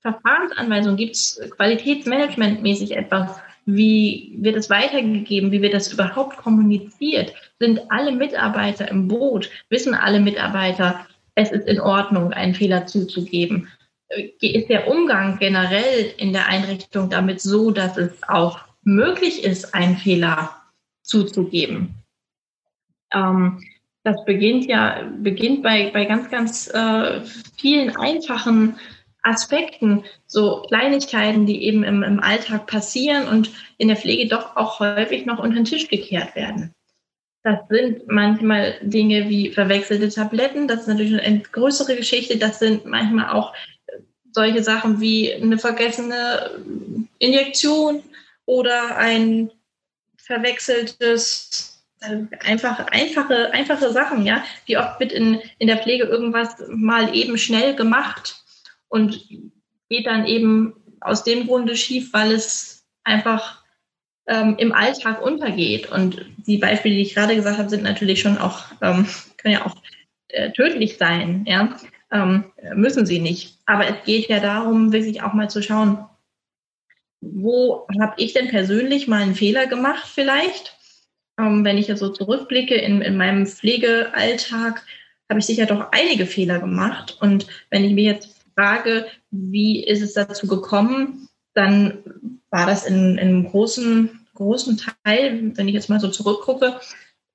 Verfahrensanweisung? 0.00 0.96
Gibt 0.96 1.16
es 1.16 1.40
qualitätsmanagementmäßig 1.56 2.96
etwas? 2.96 3.30
Wie 3.66 4.34
wird 4.38 4.56
es 4.56 4.70
weitergegeben? 4.70 5.52
Wie 5.52 5.62
wird 5.62 5.74
das 5.74 5.92
überhaupt 5.92 6.38
kommuniziert? 6.38 7.34
Sind 7.60 7.80
alle 7.90 8.12
Mitarbeiter 8.12 8.88
im 8.88 9.06
Boot? 9.06 9.50
Wissen 9.68 9.94
alle 9.94 10.18
Mitarbeiter, 10.18 11.06
es 11.34 11.52
ist 11.52 11.68
in 11.68 11.80
Ordnung, 11.80 12.32
einen 12.32 12.54
Fehler 12.54 12.86
zuzugeben? 12.86 13.68
Ist 14.40 14.68
der 14.68 14.88
Umgang 14.88 15.38
generell 15.38 16.12
in 16.16 16.32
der 16.32 16.48
Einrichtung 16.48 17.08
damit 17.08 17.40
so, 17.40 17.70
dass 17.70 17.96
es 17.96 18.12
auch 18.28 18.58
möglich 18.82 19.44
ist, 19.44 19.74
einen 19.74 19.96
Fehler 19.96 20.56
zuzugeben. 21.02 21.94
Ähm, 23.12 23.62
das 24.04 24.24
beginnt 24.24 24.66
ja 24.66 25.08
beginnt 25.18 25.62
bei, 25.62 25.90
bei 25.92 26.04
ganz, 26.04 26.30
ganz 26.30 26.68
äh, 26.68 27.20
vielen 27.56 27.96
einfachen 27.96 28.76
Aspekten, 29.22 30.04
so 30.26 30.62
Kleinigkeiten, 30.66 31.46
die 31.46 31.64
eben 31.64 31.84
im, 31.84 32.02
im 32.02 32.20
Alltag 32.20 32.66
passieren 32.66 33.28
und 33.28 33.50
in 33.78 33.88
der 33.88 33.96
Pflege 33.96 34.28
doch 34.28 34.56
auch 34.56 34.80
häufig 34.80 35.26
noch 35.26 35.38
unter 35.38 35.54
den 35.54 35.64
Tisch 35.64 35.88
gekehrt 35.88 36.34
werden. 36.34 36.74
Das 37.44 37.60
sind 37.68 38.08
manchmal 38.08 38.74
Dinge 38.82 39.28
wie 39.28 39.50
verwechselte 39.50 40.08
Tabletten, 40.08 40.66
das 40.66 40.82
ist 40.82 40.88
natürlich 40.88 41.20
eine 41.20 41.40
größere 41.40 41.96
Geschichte, 41.96 42.38
das 42.38 42.58
sind 42.58 42.86
manchmal 42.86 43.30
auch 43.30 43.52
solche 44.32 44.62
Sachen 44.62 45.00
wie 45.00 45.32
eine 45.32 45.58
vergessene 45.58 46.50
Injektion, 47.18 48.02
oder 48.46 48.96
ein 48.96 49.50
verwechseltes, 50.16 51.84
äh, 52.00 52.22
einfach, 52.40 52.86
einfache, 52.88 53.52
einfache 53.52 53.92
Sachen, 53.92 54.24
ja. 54.24 54.44
Wie 54.66 54.76
oft 54.76 55.00
wird 55.00 55.12
in, 55.12 55.40
in 55.58 55.68
der 55.68 55.78
Pflege 55.78 56.04
irgendwas 56.04 56.62
mal 56.68 57.14
eben 57.14 57.38
schnell 57.38 57.74
gemacht 57.74 58.36
und 58.88 59.28
geht 59.88 60.06
dann 60.06 60.26
eben 60.26 60.74
aus 61.00 61.24
dem 61.24 61.46
Grunde 61.46 61.76
schief, 61.76 62.12
weil 62.12 62.32
es 62.32 62.84
einfach 63.04 63.62
ähm, 64.26 64.56
im 64.58 64.72
Alltag 64.72 65.22
untergeht. 65.22 65.90
Und 65.90 66.24
die 66.46 66.58
Beispiele, 66.58 66.94
die 66.94 67.02
ich 67.02 67.14
gerade 67.14 67.34
gesagt 67.34 67.58
habe, 67.58 67.68
sind 67.68 67.82
natürlich 67.82 68.20
schon 68.20 68.38
auch, 68.38 68.64
ähm, 68.80 69.06
können 69.36 69.54
ja 69.54 69.66
auch 69.66 69.76
äh, 70.28 70.50
tödlich 70.52 70.96
sein, 70.96 71.44
ja. 71.46 71.76
Ähm, 72.10 72.52
müssen 72.74 73.06
sie 73.06 73.20
nicht. 73.20 73.58
Aber 73.64 73.86
es 73.86 74.04
geht 74.04 74.28
ja 74.28 74.38
darum, 74.38 74.92
wirklich 74.92 75.22
auch 75.22 75.32
mal 75.32 75.48
zu 75.48 75.62
schauen, 75.62 76.04
wo 77.22 77.86
habe 78.00 78.14
ich 78.16 78.34
denn 78.34 78.48
persönlich 78.48 79.06
mal 79.06 79.22
einen 79.22 79.36
Fehler 79.36 79.66
gemacht 79.66 80.06
vielleicht? 80.06 80.76
Ähm, 81.38 81.64
wenn 81.64 81.78
ich 81.78 81.88
jetzt 81.88 82.00
so 82.00 82.10
zurückblicke 82.10 82.74
in, 82.74 83.00
in 83.00 83.16
meinem 83.16 83.46
Pflegealltag, 83.46 84.84
habe 85.30 85.38
ich 85.38 85.46
sicher 85.46 85.66
doch 85.66 85.92
einige 85.92 86.26
Fehler 86.26 86.58
gemacht. 86.58 87.16
Und 87.20 87.46
wenn 87.70 87.84
ich 87.84 87.92
mir 87.92 88.04
jetzt 88.04 88.44
frage, 88.54 89.06
wie 89.30 89.82
ist 89.84 90.02
es 90.02 90.12
dazu 90.12 90.46
gekommen, 90.46 91.28
dann 91.54 91.98
war 92.50 92.66
das 92.66 92.84
in, 92.84 93.12
in 93.12 93.18
einem 93.18 93.48
großen, 93.48 94.26
großen 94.34 94.78
Teil, 95.04 95.52
wenn 95.54 95.68
ich 95.68 95.74
jetzt 95.74 95.88
mal 95.88 96.00
so 96.00 96.08
zurückgucke, 96.08 96.80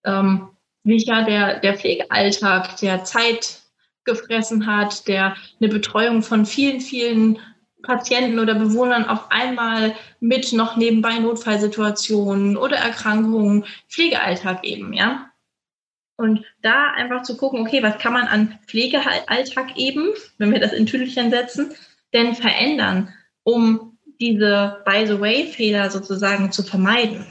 ähm, 0.03 0.50
ja 0.84 1.24
der, 1.24 1.60
der 1.60 1.77
Pflegealltag, 1.77 2.77
der 2.77 3.03
Zeit 3.03 3.62
gefressen 4.03 4.67
hat, 4.67 5.08
der 5.08 5.36
eine 5.60 5.70
Betreuung 5.70 6.22
von 6.22 6.46
vielen, 6.46 6.82
vielen 6.82 7.39
Patienten 7.84 8.39
oder 8.39 8.55
Bewohnern 8.55 9.05
auf 9.05 9.31
einmal 9.31 9.96
mit 10.19 10.51
noch 10.53 10.75
nebenbei 10.75 11.19
Notfallsituationen 11.19 12.57
oder 12.57 12.77
Erkrankungen, 12.77 13.65
Pflegealltag 13.88 14.63
eben, 14.63 14.93
ja. 14.93 15.31
Und 16.17 16.43
da 16.63 16.91
einfach 16.96 17.22
zu 17.22 17.38
gucken, 17.38 17.62
okay, 17.62 17.84
was 17.84 18.00
kann 18.00 18.13
man 18.13 18.27
an 18.27 18.57
Pflegealltag 18.65 19.77
eben, 19.77 20.07
wenn 20.39 20.51
wir 20.51 20.60
das 20.60 20.74
in 20.74 20.88
Tüdelchen 20.88 21.29
setzen, 21.29 21.74
denn 22.13 22.34
verändern, 22.34 23.13
um 23.43 23.98
diese 24.19 24.81
By-the-Way-Fehler 24.84 25.91
sozusagen 25.91 26.51
zu 26.51 26.63
vermeiden. 26.63 27.25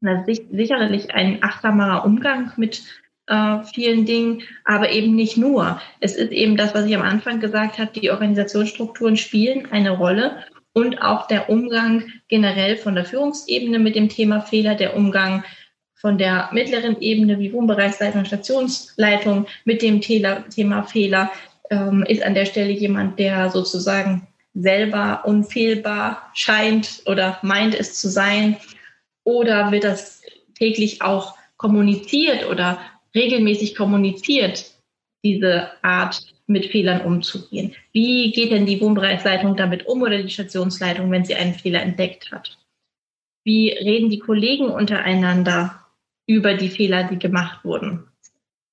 Das 0.00 0.28
ist 0.28 0.42
sicherlich 0.52 1.12
ein 1.14 1.42
achtsamerer 1.42 2.04
Umgang 2.04 2.52
mit 2.56 2.84
äh, 3.26 3.62
vielen 3.72 4.04
Dingen, 4.06 4.42
aber 4.64 4.90
eben 4.90 5.14
nicht 5.14 5.36
nur. 5.36 5.80
Es 6.00 6.14
ist 6.14 6.32
eben 6.32 6.56
das, 6.56 6.74
was 6.74 6.86
ich 6.86 6.94
am 6.94 7.02
Anfang 7.02 7.40
gesagt 7.40 7.78
habe, 7.78 7.98
die 7.98 8.10
Organisationsstrukturen 8.10 9.16
spielen 9.16 9.68
eine 9.70 9.90
Rolle 9.90 10.44
und 10.72 11.00
auch 11.00 11.26
der 11.26 11.48
Umgang 11.48 12.04
generell 12.28 12.76
von 12.76 12.94
der 12.94 13.04
Führungsebene 13.04 13.78
mit 13.78 13.94
dem 13.94 14.08
Thema 14.08 14.40
Fehler, 14.40 14.74
der 14.74 14.96
Umgang 14.96 15.44
von 15.94 16.18
der 16.18 16.50
mittleren 16.52 17.00
Ebene 17.00 17.38
wie 17.38 17.52
Wohnbereichsleitung, 17.52 18.24
Stationsleitung 18.24 19.46
mit 19.64 19.80
dem 19.80 20.00
Thema 20.00 20.82
Fehler 20.82 21.30
ähm, 21.70 22.04
ist 22.06 22.22
an 22.22 22.34
der 22.34 22.44
Stelle 22.44 22.72
jemand, 22.72 23.18
der 23.18 23.50
sozusagen 23.50 24.26
selber 24.52 25.22
unfehlbar 25.24 26.30
scheint 26.34 27.02
oder 27.06 27.38
meint 27.42 27.74
es 27.74 27.98
zu 27.98 28.08
sein? 28.08 28.56
Oder 29.24 29.72
wird 29.72 29.84
das 29.84 30.22
täglich 30.58 31.02
auch 31.02 31.36
kommuniziert 31.56 32.46
oder 32.48 32.78
regelmäßig 33.14 33.74
kommuniziert, 33.74 34.72
diese 35.24 35.70
Art 35.82 36.20
mit 36.46 36.66
Fehlern 36.66 37.02
umzugehen? 37.02 37.74
Wie 37.92 38.32
geht 38.32 38.52
denn 38.52 38.66
die 38.66 38.80
Wohnbereichsleitung 38.80 39.56
damit 39.56 39.86
um 39.86 40.02
oder 40.02 40.22
die 40.22 40.30
Stationsleitung, 40.30 41.10
wenn 41.10 41.24
sie 41.24 41.34
einen 41.34 41.54
Fehler 41.54 41.82
entdeckt 41.82 42.30
hat? 42.30 42.58
Wie 43.44 43.70
reden 43.70 44.10
die 44.10 44.18
Kollegen 44.18 44.66
untereinander 44.66 45.86
über 46.26 46.54
die 46.54 46.68
Fehler, 46.68 47.04
die 47.04 47.18
gemacht 47.18 47.64
wurden? 47.64 48.08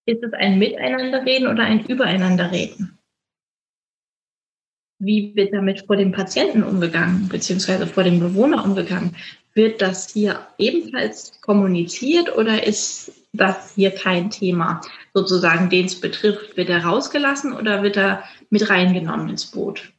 Ist 0.06 0.24
es 0.24 0.34
ein 0.34 0.60
Miteinanderreden 0.60 1.48
oder 1.48 1.64
ein 1.64 1.86
Übereinanderreden? 1.86 2.98
Wie 5.00 5.36
wird 5.36 5.54
damit 5.54 5.86
vor 5.88 5.98
dem 5.98 6.12
Patienten 6.12 6.64
umgegangen, 6.64 7.28
beziehungsweise 7.28 7.88
vor 7.88 8.04
dem 8.04 8.20
Bewohner 8.20 8.64
umgegangen? 8.64 9.16
Wird 9.54 9.82
das 9.82 10.14
hier 10.14 10.48
ebenfalls 10.58 11.42
kommuniziert 11.42 12.36
oder 12.38 12.66
ist 12.66 13.21
das 13.34 13.76
hier 13.76 13.92
kein 13.92 14.30
Thema? 14.30 14.82
Sozusagen, 15.14 15.70
den 15.70 15.86
es 15.86 16.00
betrifft, 16.00 16.58
wird 16.58 16.70
er 16.70 16.86
rausgelassen 16.86 17.54
oder 17.54 17.84
wird 17.84 17.98
er 17.98 18.24
mit 18.50 18.70
reingenommen 18.70 19.30
ins 19.30 19.46
Boot? 19.46 19.94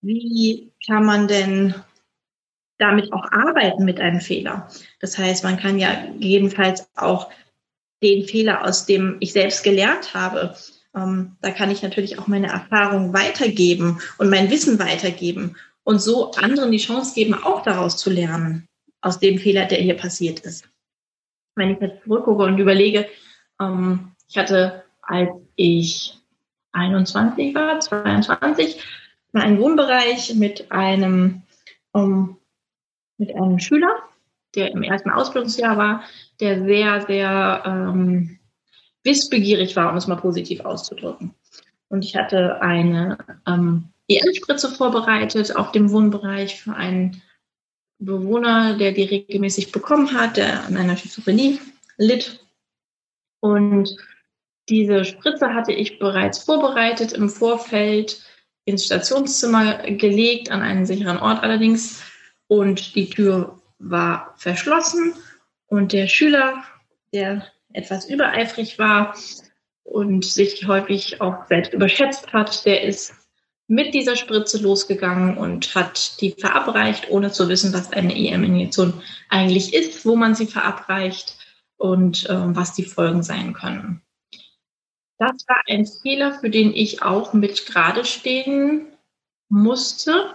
Wie 0.00 0.72
kann 0.86 1.04
man 1.04 1.28
denn 1.28 1.74
damit 2.78 3.12
auch 3.12 3.24
arbeiten 3.32 3.84
mit 3.84 4.00
einem 4.00 4.20
Fehler? 4.20 4.68
Das 5.00 5.18
heißt, 5.18 5.44
man 5.44 5.58
kann 5.58 5.78
ja 5.78 6.06
gegebenenfalls 6.12 6.88
auch 6.96 7.30
den 8.02 8.24
Fehler, 8.24 8.64
aus 8.64 8.86
dem 8.86 9.16
ich 9.20 9.32
selbst 9.32 9.64
gelernt 9.64 10.14
habe, 10.14 10.54
ähm, 10.94 11.36
da 11.40 11.50
kann 11.50 11.70
ich 11.70 11.82
natürlich 11.82 12.18
auch 12.18 12.26
meine 12.26 12.48
Erfahrung 12.48 13.12
weitergeben 13.12 14.00
und 14.18 14.30
mein 14.30 14.50
Wissen 14.50 14.78
weitergeben 14.78 15.56
und 15.84 16.00
so 16.00 16.32
anderen 16.32 16.70
die 16.70 16.78
Chance 16.78 17.14
geben, 17.14 17.34
auch 17.34 17.62
daraus 17.62 17.96
zu 17.96 18.10
lernen, 18.10 18.68
aus 19.00 19.18
dem 19.18 19.38
Fehler, 19.38 19.66
der 19.66 19.78
hier 19.78 19.96
passiert 19.96 20.40
ist. 20.40 20.68
Wenn 21.58 21.70
ich 21.70 21.80
jetzt 21.80 22.04
zurückgucke 22.04 22.44
und 22.44 22.58
überlege, 22.58 23.06
ähm, 23.60 24.12
ich 24.28 24.38
hatte, 24.38 24.84
als 25.02 25.30
ich 25.56 26.16
21 26.72 27.54
war, 27.54 27.80
22, 27.80 28.80
war 29.32 29.42
ein 29.42 29.58
Wohnbereich 29.58 30.34
mit 30.36 30.70
einem, 30.70 31.42
um, 31.92 32.38
mit 33.16 33.34
einem 33.34 33.58
Schüler, 33.58 33.90
der 34.54 34.70
im 34.70 34.84
ersten 34.84 35.10
Ausbildungsjahr 35.10 35.76
war, 35.76 36.04
der 36.40 36.64
sehr, 36.64 37.04
sehr 37.06 37.62
ähm, 37.66 38.38
wissbegierig 39.02 39.74
war, 39.74 39.90
um 39.90 39.96
es 39.96 40.06
mal 40.06 40.16
positiv 40.16 40.60
auszudrücken. 40.60 41.34
Und 41.88 42.04
ich 42.04 42.14
hatte 42.14 42.62
eine 42.62 43.18
ähm, 43.46 43.88
EM-Spritze 44.06 44.70
vorbereitet 44.70 45.56
auf 45.56 45.72
dem 45.72 45.90
Wohnbereich 45.90 46.60
für 46.60 46.74
einen 46.74 47.20
Bewohner, 47.98 48.76
der 48.76 48.92
die 48.92 49.04
regelmäßig 49.04 49.72
bekommen 49.72 50.12
hat, 50.12 50.36
der 50.36 50.64
an 50.64 50.76
einer 50.76 50.96
Schizophrenie 50.96 51.60
litt. 51.96 52.44
Und 53.40 53.96
diese 54.68 55.04
Spritze 55.04 55.54
hatte 55.54 55.72
ich 55.72 55.98
bereits 55.98 56.38
vorbereitet 56.44 57.12
im 57.12 57.28
Vorfeld 57.28 58.22
ins 58.64 58.84
Stationszimmer 58.84 59.78
gelegt, 59.90 60.50
an 60.50 60.62
einen 60.62 60.86
sicheren 60.86 61.18
Ort 61.18 61.42
allerdings. 61.42 62.02
Und 62.46 62.94
die 62.94 63.10
Tür 63.10 63.60
war 63.78 64.34
verschlossen. 64.36 65.14
Und 65.66 65.92
der 65.92 66.06
Schüler, 66.06 66.62
der 67.12 67.46
etwas 67.72 68.08
übereifrig 68.08 68.78
war 68.78 69.16
und 69.84 70.24
sich 70.24 70.66
häufig 70.66 71.20
auch 71.20 71.46
selbst 71.46 71.72
überschätzt 71.72 72.32
hat, 72.32 72.64
der 72.64 72.82
ist 72.82 73.14
mit 73.68 73.92
dieser 73.92 74.16
Spritze 74.16 74.58
losgegangen 74.58 75.36
und 75.36 75.74
hat 75.74 76.20
die 76.22 76.32
verabreicht, 76.32 77.10
ohne 77.10 77.30
zu 77.30 77.48
wissen, 77.48 77.72
was 77.74 77.92
eine 77.92 78.16
EM-Injektion 78.16 78.94
eigentlich 79.28 79.74
ist, 79.74 80.06
wo 80.06 80.16
man 80.16 80.34
sie 80.34 80.46
verabreicht 80.46 81.36
und 81.76 82.28
äh, 82.28 82.56
was 82.56 82.72
die 82.74 82.84
Folgen 82.84 83.22
sein 83.22 83.52
können. 83.52 84.02
Das 85.18 85.44
war 85.46 85.62
ein 85.66 85.86
Fehler, 85.86 86.38
für 86.40 86.48
den 86.48 86.72
ich 86.72 87.02
auch 87.02 87.34
mit 87.34 87.66
gerade 87.66 88.04
stehen 88.04 88.86
musste, 89.50 90.34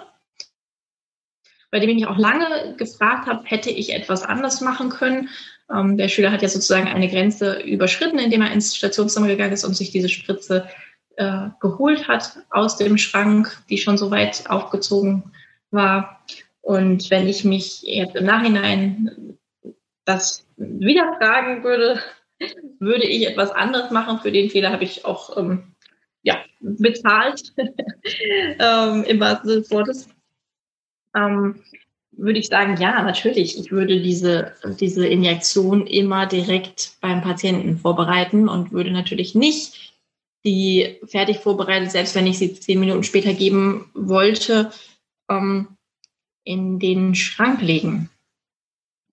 bei 1.72 1.80
dem 1.80 1.90
ich 1.90 2.06
auch 2.06 2.20
lange 2.20 2.76
gefragt 2.78 3.28
habe, 3.28 3.46
hätte 3.46 3.72
ich 3.72 3.94
etwas 3.94 4.22
anders 4.22 4.62
machen 4.62 4.90
können. 4.90 5.30
Ähm, 5.74 5.98
der 5.98 6.08
Schüler 6.08 6.32
hat 6.32 6.44
ja 6.44 6.50
sozusagen 6.50 6.88
eine 6.88 7.10
Grenze 7.10 7.62
überschritten, 7.62 8.20
indem 8.20 8.44
er 8.44 8.52
ins 8.52 8.76
Stationszimmer 8.76 9.28
gegangen 9.28 9.54
ist 9.54 9.64
und 9.64 9.76
sich 9.76 9.90
diese 9.90 10.10
Spritze 10.10 10.70
äh, 11.18 11.50
geholt 11.60 12.08
hat 12.08 12.40
aus 12.50 12.78
dem 12.78 12.98
Schrank, 12.98 13.62
die 13.70 13.78
schon 13.78 13.98
so 13.98 14.12
weit 14.12 14.50
aufgezogen 14.50 15.32
war. 15.72 16.24
Und 16.62 17.10
wenn 17.10 17.28
ich 17.28 17.44
mich 17.44 17.82
jetzt 17.84 18.16
im 18.16 18.26
Nachhinein 18.26 19.38
das 20.06 20.46
wieder 20.58 21.16
fragen 21.20 21.64
würde, 21.64 22.00
würde 22.80 23.06
ich 23.06 23.28
etwas 23.28 23.52
anderes 23.52 23.92
machen. 23.92 24.20
Für 24.20 24.32
den 24.32 24.50
Fehler 24.50 24.72
habe 24.72 24.84
ich 24.84 25.06
auch 25.06 25.38
ähm, 25.38 25.76
ja, 26.22 26.38
bezahlt, 26.60 27.54
ähm, 27.58 29.04
im 29.04 29.20
wahrsten 29.20 29.50
Sinne 29.50 29.62
des 29.62 29.72
Wortes 29.72 30.10
ähm, 31.16 31.62
würde 32.12 32.40
ich 32.40 32.48
sagen, 32.48 32.78
ja, 32.80 33.02
natürlich. 33.02 33.58
Ich 33.58 33.72
würde 33.72 34.00
diese, 34.02 34.54
diese 34.80 35.08
Injektion 35.08 35.88
immer 35.88 36.26
direkt 36.26 36.98
beim 37.02 37.22
Patienten 37.22 37.78
vorbereiten 37.78 38.48
und 38.48 38.72
würde 38.72 38.92
natürlich 38.92 39.36
nicht 39.36 39.93
die 40.46 41.00
fertig 41.06 41.40
vorbereitet, 41.40 41.92
selbst 41.92 42.16
wenn 42.16 42.28
ich 42.28 42.38
sie 42.38 42.54
zehn 42.54 42.80
Minuten 42.80 43.04
später 43.04 43.34
geben 43.34 43.90
wollte, 43.94 44.72
ähm, 45.30 45.70
in 46.44 46.80
den 46.80 47.16
Schrank 47.16 47.62
legen. 47.62 48.10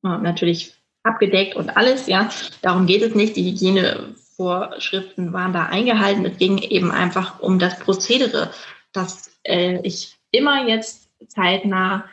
Ja, 0.02 0.18
natürlich 0.18 0.74
abgedeckt 1.02 1.56
und 1.56 1.76
alles, 1.76 2.06
ja. 2.06 2.30
Darum 2.62 2.86
geht 2.86 3.02
es 3.02 3.14
nicht. 3.14 3.36
Die 3.36 3.50
Hygienevorschriften 3.50 5.32
waren 5.32 5.52
da 5.52 5.66
eingehalten. 5.66 6.24
Es 6.24 6.38
ging 6.38 6.58
eben 6.58 6.90
einfach 6.90 7.40
um 7.40 7.58
das 7.58 7.78
Prozedere, 7.78 8.50
dass 8.92 9.30
äh, 9.44 9.80
ich 9.82 10.16
immer 10.30 10.66
jetzt 10.66 11.10
zeitnah 11.28 12.04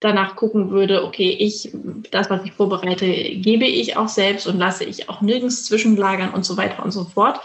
danach 0.00 0.34
gucken 0.34 0.70
würde, 0.70 1.04
okay, 1.04 1.30
ich, 1.38 1.70
das, 2.10 2.30
was 2.30 2.42
ich 2.44 2.52
vorbereite, 2.52 3.06
gebe 3.06 3.66
ich 3.66 3.96
auch 3.96 4.08
selbst 4.08 4.46
und 4.46 4.58
lasse 4.58 4.84
ich 4.84 5.10
auch 5.10 5.20
nirgends 5.20 5.64
zwischenlagern 5.64 6.30
und 6.30 6.44
so 6.44 6.56
weiter 6.56 6.82
und 6.82 6.90
so 6.90 7.04
fort. 7.04 7.38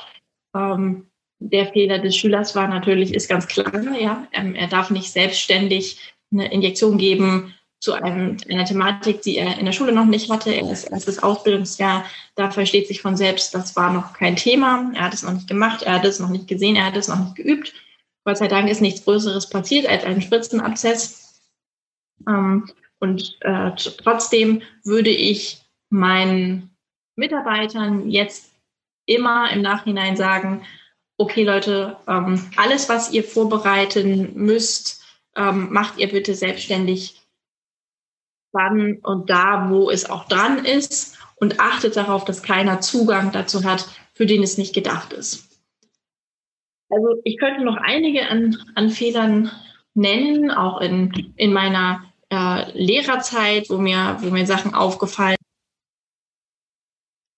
Ähm, 0.56 1.08
der 1.40 1.68
Fehler 1.68 2.00
des 2.00 2.16
Schülers 2.16 2.56
war 2.56 2.68
natürlich, 2.68 3.14
ist 3.14 3.30
ganz 3.30 3.48
klar, 3.48 3.72
ja, 4.00 4.28
ähm, 4.32 4.56
er 4.56 4.68
darf 4.68 4.90
nicht 4.90 5.12
selbstständig 5.12 6.14
eine 6.32 6.52
Injektion 6.52 6.98
geben 6.98 7.54
zu 7.80 7.94
einem, 7.94 8.38
einer 8.50 8.66
Thematik, 8.66 9.22
die 9.22 9.38
er 9.38 9.60
in 9.60 9.66
der 9.66 9.72
Schule 9.72 9.92
noch 9.92 10.06
nicht 10.06 10.32
hatte. 10.32 10.54
Er 10.54 10.72
ist 10.72 10.86
erstes 10.86 11.22
Ausbildungsjahr, 11.22 12.06
da 12.36 12.50
versteht 12.50 12.88
sich 12.88 13.02
von 13.02 13.16
selbst, 13.16 13.54
das 13.54 13.76
war 13.76 13.94
noch 13.94 14.14
kein 14.14 14.36
Thema. 14.36 14.92
Er 14.96 15.04
hat 15.04 15.14
es 15.14 15.24
noch 15.24 15.34
nicht 15.34 15.48
gemacht, 15.48 15.84
er 15.84 15.94
hat 15.94 16.06
es 16.06 16.20
noch 16.20 16.30
nicht 16.30 16.48
gesehen, 16.48 16.76
er 16.76 16.86
hat 16.86 16.98
es 16.98 17.08
noch 17.08 17.20
nicht 17.20 17.36
geübt. 17.36 17.74
Gott 18.24 18.38
sei 18.38 18.48
Dank 18.48 18.70
ist 18.70 18.82
nichts 18.82 19.04
Größeres 19.04 19.50
passiert 19.50 19.88
als 19.88 20.04
ein 20.04 20.22
Spritzenabszess. 20.22 21.42
Ähm, 22.28 22.68
und 23.00 23.38
äh, 23.42 23.72
trotzdem 23.76 24.64
würde 24.84 25.12
ich 25.12 25.62
meinen 25.90 26.76
Mitarbeitern 27.16 28.10
jetzt 28.10 28.52
immer 29.06 29.52
im 29.52 29.62
Nachhinein 29.62 30.18
sagen, 30.18 30.64
okay 31.18 31.44
Leute, 31.44 31.98
ähm, 32.08 32.50
alles, 32.56 32.90
was 32.90 33.12
ihr 33.12 33.24
vorbereiten 33.24 34.34
müsst, 34.36 35.04
ähm, 35.36 35.72
macht 35.72 35.98
ihr 35.98 36.10
bitte 36.10 36.34
selbstständig 36.36 37.22
dann 38.54 39.00
und 39.04 39.30
da, 39.30 39.70
wo 39.70 39.90
es 39.90 40.10
auch 40.10 40.28
dran 40.28 40.64
ist. 40.64 41.18
Und 41.38 41.60
achtet 41.60 41.98
darauf, 41.98 42.24
dass 42.24 42.44
keiner 42.44 42.80
Zugang 42.80 43.34
dazu 43.34 43.66
hat, 43.66 43.90
für 44.14 44.26
den 44.26 44.42
es 44.42 44.58
nicht 44.58 44.74
gedacht 44.74 45.12
ist. 45.12 45.50
Also 46.90 47.20
ich 47.26 47.38
könnte 47.38 47.66
noch 47.66 47.76
einige 47.76 48.30
an, 48.30 48.58
an 48.76 48.90
Fehlern 48.90 49.52
nennen, 49.96 50.50
auch 50.50 50.80
in, 50.80 51.34
in 51.36 51.52
meiner 51.52 52.06
äh, 52.30 52.72
Lehrerzeit, 52.72 53.70
wo 53.70 53.78
mir, 53.78 54.18
wo 54.22 54.30
mir 54.30 54.46
Sachen 54.46 54.74
aufgefallen 54.74 55.36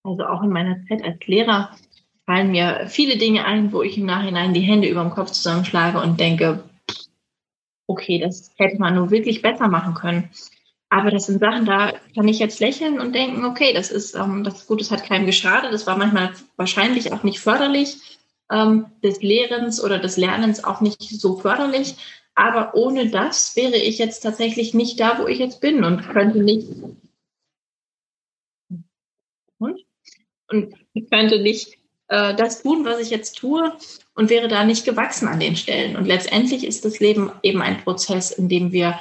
Also 0.04 0.24
auch 0.26 0.44
in 0.44 0.50
meiner 0.50 0.86
Zeit 0.88 1.04
als 1.04 1.26
Lehrer 1.26 1.72
fallen 2.28 2.52
mir 2.52 2.88
viele 2.90 3.18
Dinge 3.18 3.46
ein, 3.46 3.72
wo 3.72 3.82
ich 3.82 3.98
im 3.98 4.06
Nachhinein 4.06 4.54
die 4.54 4.62
Hände 4.62 4.88
über 4.88 5.02
dem 5.02 5.12
Kopf 5.12 5.32
zusammenschlage 5.32 6.00
und 6.00 6.20
denke, 6.20 6.64
okay, 7.88 8.20
das 8.20 8.52
hätte 8.58 8.78
man 8.78 8.96
nur 8.96 9.10
wirklich 9.10 9.42
besser 9.42 9.70
machen 9.70 9.96
können. 9.96 10.30
Aber 10.90 11.10
das 11.10 11.26
sind 11.26 11.40
Sachen, 11.40 11.66
da 11.66 11.94
kann 12.16 12.28
ich 12.28 12.40
jetzt 12.40 12.60
lächeln 12.60 13.00
und 13.00 13.16
denken, 13.16 13.46
okay, 13.46 13.74
das 13.74 13.90
ist, 13.92 14.16
ähm, 14.16 14.44
das 14.44 14.56
ist 14.56 14.68
gut, 14.68 14.82
es 14.82 14.92
hat 14.92 15.06
keinem 15.06 15.26
geschadet, 15.26 15.74
das 15.74 15.88
war 15.88 15.98
manchmal 15.98 16.34
wahrscheinlich 16.58 17.12
auch 17.12 17.24
nicht 17.24 17.40
förderlich 17.40 17.98
ähm, 18.52 18.86
des 19.04 19.22
Lehrens 19.22 19.84
oder 19.84 20.00
des 20.00 20.18
Lernens 20.18 20.64
auch 20.64 20.82
nicht 20.82 21.02
so 21.02 21.38
förderlich. 21.38 21.96
Aber 22.36 22.76
ohne 22.76 23.10
das 23.10 23.56
wäre 23.56 23.78
ich 23.78 23.98
jetzt 23.98 24.20
tatsächlich 24.22 24.74
nicht 24.74 25.00
da, 25.00 25.20
wo 25.20 25.28
ich 25.28 25.40
jetzt 25.40 25.60
bin 25.60 25.84
und 25.84 26.08
könnte 26.10 26.40
nicht 26.40 26.68
und, 29.60 29.84
und 30.50 30.76
könnte 31.10 31.42
nicht 31.42 31.78
äh, 32.08 32.36
das 32.36 32.64
tun, 32.64 32.86
was 32.86 33.00
ich 33.00 33.10
jetzt 33.10 33.38
tue 33.38 33.74
und 34.16 34.30
wäre 34.30 34.48
da 34.48 34.64
nicht 34.64 34.86
gewachsen 34.86 35.28
an 35.28 35.40
den 35.40 35.56
Stellen. 35.56 35.96
Und 35.96 36.06
letztendlich 36.06 36.66
ist 36.66 36.86
das 36.86 37.00
Leben 37.00 37.32
eben 37.44 37.62
ein 37.62 37.84
Prozess, 37.84 38.32
in 38.32 38.50
dem 38.50 38.72
wir 38.72 39.00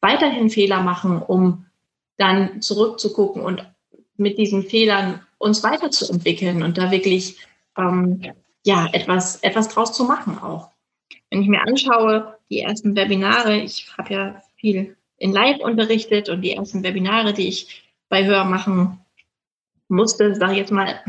weiterhin 0.00 0.50
Fehler 0.50 0.82
machen, 0.82 1.22
um 1.22 1.66
dann 2.16 2.62
zurückzugucken 2.62 3.42
und 3.42 3.66
mit 4.16 4.38
diesen 4.38 4.62
Fehlern 4.62 5.20
uns 5.38 5.62
weiterzuentwickeln 5.62 6.62
und 6.62 6.78
da 6.78 6.90
wirklich 6.90 7.36
ähm, 7.76 8.22
ja, 8.64 8.88
etwas, 8.92 9.36
etwas 9.42 9.68
draus 9.68 9.92
zu 9.92 10.04
machen 10.04 10.38
auch. 10.38 10.70
Wenn 11.30 11.42
ich 11.42 11.48
mir 11.48 11.62
anschaue, 11.62 12.38
die 12.50 12.60
ersten 12.60 12.96
Webinare, 12.96 13.58
ich 13.58 13.86
habe 13.98 14.14
ja 14.14 14.42
viel 14.56 14.96
in 15.18 15.32
Live 15.32 15.60
unterrichtet 15.60 16.28
und 16.28 16.42
die 16.42 16.52
ersten 16.52 16.82
Webinare, 16.82 17.32
die 17.32 17.48
ich 17.48 17.84
bei 18.08 18.24
Hör 18.24 18.44
machen 18.44 19.00
musste, 19.88 20.34
sage 20.34 20.52
ich 20.52 20.58
jetzt 20.58 20.72
mal, 20.72 21.00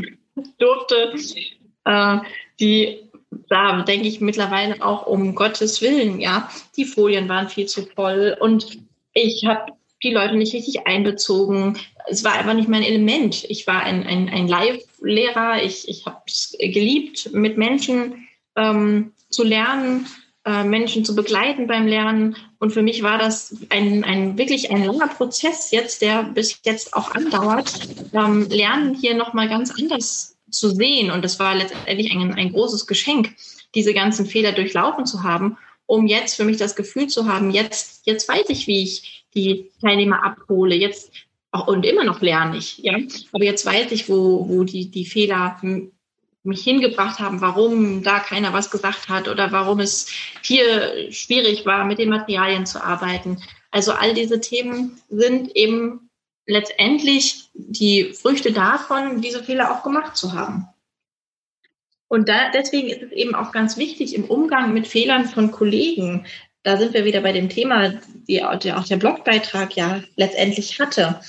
durfte, 0.58 1.14
äh, 1.84 2.18
die, 2.60 3.10
da 3.48 3.82
denke 3.82 4.08
ich 4.08 4.20
mittlerweile 4.20 4.82
auch 4.84 5.06
um 5.06 5.34
Gottes 5.34 5.80
Willen, 5.82 6.20
ja, 6.20 6.50
die 6.76 6.84
Folien 6.84 7.28
waren 7.28 7.48
viel 7.48 7.66
zu 7.66 7.86
voll 7.86 8.36
und 8.40 8.78
ich 9.12 9.44
habe 9.46 9.72
die 10.02 10.12
Leute 10.12 10.36
nicht 10.36 10.54
richtig 10.54 10.86
einbezogen. 10.86 11.76
Es 12.06 12.22
war 12.24 12.32
einfach 12.32 12.54
nicht 12.54 12.68
mein 12.68 12.84
Element. 12.84 13.44
Ich 13.48 13.66
war 13.66 13.82
ein, 13.82 14.06
ein, 14.06 14.28
ein 14.28 14.46
Live-Lehrer. 14.46 15.62
Ich, 15.62 15.88
ich 15.88 16.06
habe 16.06 16.22
es 16.26 16.56
geliebt, 16.58 17.30
mit 17.32 17.58
Menschen 17.58 18.28
ähm, 18.56 19.12
zu 19.28 19.42
lernen, 19.42 20.06
äh, 20.48 20.64
Menschen 20.64 21.04
zu 21.04 21.14
begleiten 21.14 21.66
beim 21.66 21.86
Lernen. 21.86 22.34
Und 22.58 22.72
für 22.72 22.80
mich 22.80 23.02
war 23.02 23.18
das 23.18 23.54
ein, 23.68 24.02
ein 24.02 24.38
wirklich 24.38 24.70
ein 24.70 24.82
langer 24.82 25.08
Prozess 25.08 25.70
jetzt, 25.72 26.00
der 26.00 26.22
bis 26.22 26.60
jetzt 26.64 26.94
auch 26.94 27.14
andauert, 27.14 27.70
ähm, 28.14 28.48
Lernen 28.48 28.94
hier 28.94 29.14
nochmal 29.14 29.50
ganz 29.50 29.70
anders 29.78 30.38
zu 30.50 30.70
sehen. 30.70 31.10
Und 31.10 31.22
das 31.22 31.38
war 31.38 31.54
letztendlich 31.54 32.10
ein, 32.10 32.32
ein 32.32 32.52
großes 32.52 32.86
Geschenk, 32.86 33.34
diese 33.74 33.92
ganzen 33.92 34.24
Fehler 34.24 34.52
durchlaufen 34.52 35.04
zu 35.04 35.22
haben, 35.22 35.58
um 35.84 36.06
jetzt 36.06 36.36
für 36.36 36.44
mich 36.44 36.56
das 36.56 36.76
Gefühl 36.76 37.08
zu 37.08 37.26
haben, 37.26 37.50
jetzt, 37.50 38.06
jetzt 38.06 38.26
weiß 38.26 38.48
ich, 38.48 38.66
wie 38.66 38.84
ich 38.84 39.26
die 39.34 39.70
Teilnehmer 39.82 40.24
abhole. 40.24 40.74
Jetzt 40.74 41.12
und 41.66 41.84
immer 41.84 42.04
noch 42.04 42.22
lerne 42.22 42.56
ich, 42.56 42.78
ja. 42.78 42.96
Aber 43.32 43.44
jetzt 43.44 43.66
weiß 43.66 43.92
ich, 43.92 44.08
wo, 44.08 44.48
wo 44.48 44.64
die, 44.64 44.90
die 44.90 45.04
Fehler 45.04 45.60
mich 46.48 46.64
hingebracht 46.64 47.20
haben, 47.20 47.40
warum 47.40 48.02
da 48.02 48.18
keiner 48.18 48.52
was 48.52 48.70
gesagt 48.70 49.08
hat 49.08 49.28
oder 49.28 49.52
warum 49.52 49.78
es 49.78 50.10
hier 50.42 51.12
schwierig 51.12 51.64
war, 51.66 51.84
mit 51.84 51.98
den 51.98 52.08
Materialien 52.08 52.66
zu 52.66 52.82
arbeiten. 52.82 53.40
Also 53.70 53.92
all 53.92 54.14
diese 54.14 54.40
Themen 54.40 55.00
sind 55.08 55.54
eben 55.54 56.10
letztendlich 56.46 57.50
die 57.54 58.12
Früchte 58.14 58.52
davon, 58.52 59.20
diese 59.20 59.44
Fehler 59.44 59.70
auch 59.70 59.82
gemacht 59.82 60.16
zu 60.16 60.32
haben. 60.32 60.66
Und 62.08 62.28
da, 62.30 62.50
deswegen 62.50 62.88
ist 62.88 63.02
es 63.02 63.12
eben 63.12 63.34
auch 63.34 63.52
ganz 63.52 63.76
wichtig 63.76 64.14
im 64.14 64.24
Umgang 64.24 64.72
mit 64.72 64.86
Fehlern 64.86 65.26
von 65.26 65.50
Kollegen. 65.50 66.24
Da 66.62 66.78
sind 66.78 66.94
wir 66.94 67.04
wieder 67.04 67.20
bei 67.20 67.32
dem 67.32 67.50
Thema, 67.50 68.00
die 68.26 68.42
auch 68.42 68.58
der 68.58 68.96
Blogbeitrag 68.96 69.76
ja 69.76 70.02
letztendlich 70.16 70.80
hatte. 70.80 71.20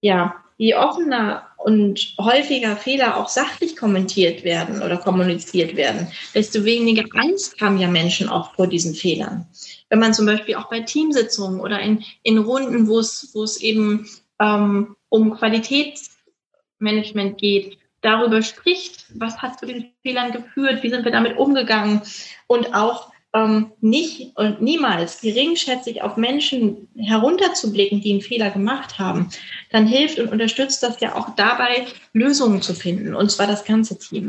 Ja, 0.00 0.36
je 0.58 0.76
offener 0.76 1.48
und 1.64 2.14
häufiger 2.18 2.76
Fehler 2.76 3.16
auch 3.16 3.28
sachlich 3.28 3.76
kommentiert 3.76 4.44
werden 4.44 4.82
oder 4.82 4.96
kommuniziert 4.96 5.76
werden, 5.76 6.08
desto 6.34 6.64
weniger 6.64 7.04
Angst 7.14 7.60
haben 7.60 7.78
ja 7.78 7.88
Menschen 7.88 8.28
auch 8.28 8.54
vor 8.54 8.66
diesen 8.66 8.94
Fehlern. 8.94 9.46
Wenn 9.88 10.00
man 10.00 10.14
zum 10.14 10.26
Beispiel 10.26 10.56
auch 10.56 10.68
bei 10.68 10.80
Teamsitzungen 10.80 11.60
oder 11.60 11.80
in, 11.80 12.04
in 12.22 12.38
Runden, 12.38 12.88
wo 12.88 12.98
es, 12.98 13.60
eben 13.60 14.08
ähm, 14.40 14.96
um 15.08 15.34
Qualitätsmanagement 15.34 17.38
geht, 17.38 17.78
darüber 18.00 18.42
spricht, 18.42 19.06
was 19.14 19.38
hat 19.38 19.60
zu 19.60 19.66
den 19.66 19.92
Fehlern 20.02 20.32
geführt, 20.32 20.82
wie 20.82 20.90
sind 20.90 21.04
wir 21.04 21.12
damit 21.12 21.36
umgegangen 21.36 22.02
und 22.48 22.74
auch 22.74 23.12
ähm, 23.34 23.72
nicht 23.80 24.36
und 24.36 24.60
niemals 24.60 25.20
geringschätzig 25.20 26.02
auf 26.02 26.16
Menschen 26.16 26.88
herunterzublicken, 26.96 28.00
die 28.00 28.12
einen 28.12 28.20
Fehler 28.20 28.50
gemacht 28.50 28.98
haben, 28.98 29.30
dann 29.72 29.86
hilft 29.86 30.18
und 30.18 30.30
unterstützt 30.30 30.82
das 30.82 31.00
ja 31.00 31.14
auch 31.16 31.34
dabei, 31.34 31.86
Lösungen 32.12 32.62
zu 32.62 32.74
finden, 32.74 33.14
und 33.14 33.30
zwar 33.30 33.46
das 33.46 33.64
ganze 33.64 33.98
Team. 33.98 34.28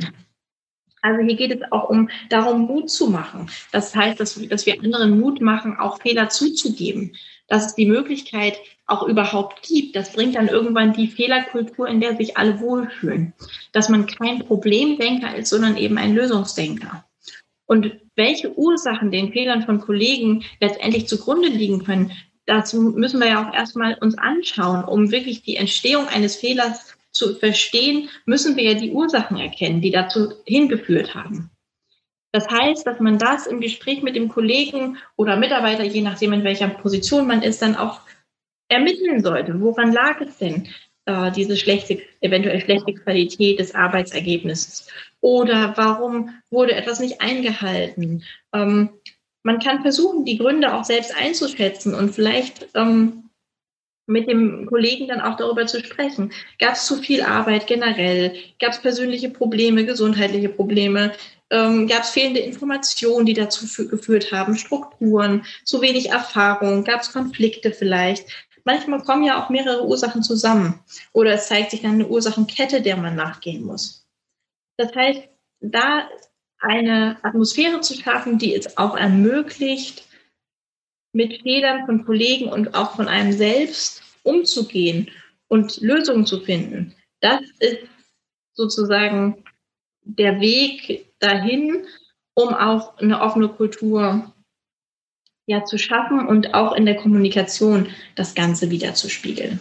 Also 1.01 1.21
hier 1.21 1.35
geht 1.35 1.51
es 1.51 1.71
auch 1.71 1.89
um 1.89 2.09
darum, 2.29 2.61
Mut 2.61 2.89
zu 2.89 3.09
machen. 3.09 3.49
Das 3.73 3.93
heißt, 3.93 4.19
dass, 4.19 4.39
dass 4.47 4.65
wir 4.65 4.81
anderen 4.81 5.19
Mut 5.19 5.41
machen, 5.41 5.77
auch 5.77 6.01
Fehler 6.01 6.29
zuzugeben, 6.29 7.15
dass 7.47 7.65
es 7.65 7.75
die 7.75 7.85
Möglichkeit 7.85 8.57
auch 8.85 9.03
überhaupt 9.03 9.63
gibt. 9.63 9.97
Das 9.97 10.13
bringt 10.13 10.35
dann 10.35 10.47
irgendwann 10.47 10.93
die 10.93 11.09
Fehlerkultur, 11.09 11.89
in 11.89 11.99
der 11.99 12.15
sich 12.15 12.37
alle 12.37 12.61
wohlfühlen. 12.61 13.33
Dass 13.73 13.89
man 13.89 14.05
kein 14.07 14.39
Problemdenker 14.39 15.35
ist, 15.35 15.49
sondern 15.49 15.75
eben 15.75 15.97
ein 15.97 16.15
Lösungsdenker. 16.15 17.03
Und 17.65 17.99
welche 18.15 18.57
Ursachen 18.57 19.11
den 19.11 19.33
Fehlern 19.33 19.63
von 19.63 19.81
Kollegen 19.81 20.45
letztendlich 20.61 21.07
zugrunde 21.07 21.49
liegen 21.49 21.83
können, 21.83 22.11
das 22.45 22.73
müssen 22.73 23.19
wir 23.19 23.27
ja 23.27 23.47
auch 23.47 23.53
erstmal 23.53 23.95
uns 23.95 24.17
anschauen. 24.17 24.83
Um 24.83 25.11
wirklich 25.11 25.43
die 25.43 25.55
Entstehung 25.55 26.07
eines 26.07 26.35
Fehlers 26.35 26.95
zu 27.11 27.35
verstehen, 27.35 28.09
müssen 28.25 28.55
wir 28.55 28.63
ja 28.63 28.73
die 28.73 28.91
Ursachen 28.91 29.37
erkennen, 29.37 29.81
die 29.81 29.91
dazu 29.91 30.33
hingeführt 30.45 31.15
haben. 31.15 31.49
Das 32.31 32.49
heißt, 32.49 32.87
dass 32.87 32.99
man 32.99 33.19
das 33.19 33.45
im 33.45 33.61
Gespräch 33.61 34.01
mit 34.01 34.15
dem 34.15 34.27
Kollegen 34.27 34.97
oder 35.15 35.37
Mitarbeiter, 35.37 35.83
je 35.83 36.01
nachdem 36.01 36.33
in 36.33 36.43
welcher 36.43 36.67
Position 36.67 37.27
man 37.27 37.43
ist, 37.43 37.61
dann 37.61 37.75
auch 37.75 38.01
ermitteln 38.69 39.23
sollte. 39.23 39.61
Woran 39.61 39.93
lag 39.93 40.19
es 40.19 40.37
denn, 40.39 40.67
äh, 41.05 41.31
diese 41.31 41.55
schlechte, 41.57 42.01
eventuell 42.21 42.59
schlechte 42.59 42.93
Qualität 42.95 43.59
des 43.59 43.75
Arbeitsergebnisses? 43.75 44.87
Oder 45.21 45.73
warum 45.77 46.31
wurde 46.49 46.73
etwas 46.73 46.99
nicht 46.99 47.21
eingehalten? 47.21 48.23
Ähm, 48.51 48.89
man 49.43 49.59
kann 49.59 49.81
versuchen, 49.81 50.25
die 50.25 50.37
Gründe 50.37 50.73
auch 50.73 50.85
selbst 50.85 51.15
einzuschätzen 51.15 51.93
und 51.93 52.15
vielleicht 52.15 52.67
ähm, 52.73 53.29
mit 54.05 54.27
dem 54.27 54.65
Kollegen 54.65 55.07
dann 55.07 55.21
auch 55.21 55.37
darüber 55.37 55.65
zu 55.65 55.83
sprechen. 55.83 56.31
Gab 56.59 56.73
es 56.73 56.85
zu 56.85 56.97
viel 56.97 57.21
Arbeit 57.21 57.67
generell? 57.67 58.35
Gab 58.59 58.71
es 58.71 58.81
persönliche 58.81 59.29
Probleme, 59.29 59.85
gesundheitliche 59.85 60.49
Probleme? 60.49 61.13
Ähm, 61.49 61.87
Gab 61.87 62.03
es 62.03 62.09
fehlende 62.09 62.41
Informationen, 62.41 63.25
die 63.25 63.33
dazu 63.33 63.65
geführt 63.87 64.31
haben? 64.31 64.57
Strukturen, 64.57 65.45
zu 65.63 65.81
wenig 65.81 66.09
Erfahrung? 66.09 66.83
Gab 66.83 67.01
es 67.01 67.13
Konflikte 67.13 67.71
vielleicht? 67.71 68.27
Manchmal 68.65 69.03
kommen 69.03 69.23
ja 69.23 69.43
auch 69.43 69.49
mehrere 69.49 69.85
Ursachen 69.85 70.23
zusammen 70.23 70.79
oder 71.11 71.33
es 71.33 71.47
zeigt 71.47 71.71
sich 71.71 71.81
dann 71.81 71.93
eine 71.93 72.07
Ursachenkette, 72.07 72.81
der 72.81 72.95
man 72.95 73.15
nachgehen 73.15 73.63
muss. 73.63 74.05
Das 74.77 74.95
heißt, 74.95 75.21
da 75.59 76.07
eine 76.63 77.17
Atmosphäre 77.23 77.81
zu 77.81 77.93
schaffen, 77.95 78.37
die 78.37 78.55
es 78.55 78.77
auch 78.77 78.95
ermöglicht, 78.95 80.07
mit 81.13 81.41
Fehlern 81.41 81.85
von 81.85 82.05
Kollegen 82.05 82.49
und 82.49 82.73
auch 82.73 82.95
von 82.95 83.07
einem 83.07 83.33
selbst 83.33 84.01
umzugehen 84.23 85.11
und 85.47 85.79
Lösungen 85.81 86.25
zu 86.25 86.39
finden. 86.39 86.95
Das 87.21 87.41
ist 87.59 87.87
sozusagen 88.53 89.43
der 90.01 90.39
Weg 90.41 91.05
dahin, 91.19 91.85
um 92.33 92.49
auch 92.49 92.97
eine 92.97 93.21
offene 93.21 93.49
Kultur 93.49 94.33
ja 95.45 95.65
zu 95.65 95.77
schaffen 95.77 96.25
und 96.25 96.53
auch 96.53 96.73
in 96.73 96.85
der 96.85 96.95
Kommunikation 96.95 97.89
das 98.15 98.33
Ganze 98.33 98.71
wieder 98.71 98.95
zu 98.95 99.09
spiegeln. 99.09 99.59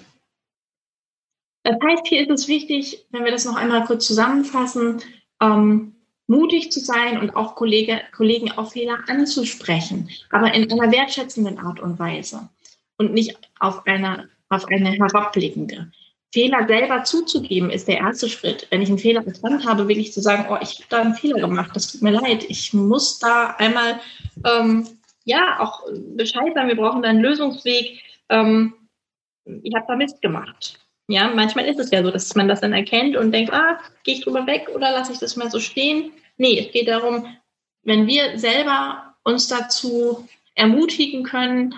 Das 1.64 1.76
heißt, 1.84 2.06
hier 2.06 2.22
ist 2.22 2.30
es 2.30 2.48
wichtig, 2.48 3.04
wenn 3.10 3.24
wir 3.24 3.30
das 3.30 3.44
noch 3.44 3.56
einmal 3.56 3.84
kurz 3.84 4.06
zusammenfassen, 4.06 5.00
ähm, 5.40 5.94
mutig 6.32 6.72
zu 6.72 6.80
sein 6.80 7.18
und 7.18 7.36
auch 7.36 7.54
Kollege, 7.54 8.00
Kollegen 8.16 8.50
auf 8.52 8.72
Fehler 8.72 8.98
anzusprechen, 9.06 10.08
aber 10.30 10.54
in 10.54 10.72
einer 10.72 10.90
wertschätzenden 10.90 11.58
Art 11.58 11.78
und 11.80 11.98
Weise 11.98 12.48
und 12.96 13.12
nicht 13.12 13.36
auf 13.60 13.86
eine, 13.86 14.28
auf 14.48 14.66
eine 14.66 14.90
herabblickende. 14.90 15.92
Fehler 16.32 16.66
selber 16.66 17.04
zuzugeben 17.04 17.68
ist 17.68 17.88
der 17.88 17.98
erste 17.98 18.28
Schritt. 18.30 18.66
Wenn 18.70 18.80
ich 18.80 18.88
einen 18.88 18.98
Fehler 18.98 19.24
erkannt 19.26 19.66
habe, 19.66 19.86
wirklich 19.86 20.14
zu 20.14 20.22
sagen, 20.22 20.46
oh, 20.48 20.56
ich 20.62 20.76
habe 20.76 20.86
da 20.88 21.00
einen 21.02 21.14
Fehler 21.14 21.40
gemacht, 21.40 21.72
das 21.74 21.92
tut 21.92 22.00
mir 22.00 22.12
leid, 22.12 22.44
ich 22.48 22.72
muss 22.72 23.18
da 23.18 23.54
einmal 23.58 24.00
ähm, 24.46 24.88
ja 25.24 25.60
auch 25.60 25.82
Bescheid 26.16 26.54
sagen, 26.54 26.68
wir 26.68 26.76
brauchen 26.76 27.02
da 27.02 27.10
einen 27.10 27.20
Lösungsweg. 27.20 28.00
Ähm, 28.30 28.72
ich 29.44 29.74
habe 29.74 29.84
da 29.86 29.96
Mist 29.96 30.22
gemacht. 30.22 30.78
Ja, 31.08 31.30
manchmal 31.34 31.66
ist 31.66 31.78
es 31.78 31.90
ja 31.90 32.02
so, 32.02 32.10
dass 32.10 32.34
man 32.34 32.48
das 32.48 32.60
dann 32.60 32.72
erkennt 32.72 33.16
und 33.16 33.32
denkt, 33.32 33.52
ah, 33.52 33.78
gehe 34.04 34.14
ich 34.14 34.24
drüber 34.24 34.46
weg 34.46 34.70
oder 34.74 34.92
lasse 34.92 35.12
ich 35.12 35.18
das 35.18 35.36
mal 35.36 35.50
so 35.50 35.60
stehen? 35.60 36.12
Nee, 36.36 36.58
es 36.58 36.72
geht 36.72 36.88
darum, 36.88 37.26
wenn 37.82 38.06
wir 38.06 38.38
selber 38.38 39.14
uns 39.24 39.48
dazu 39.48 40.28
ermutigen 40.54 41.22
können, 41.22 41.74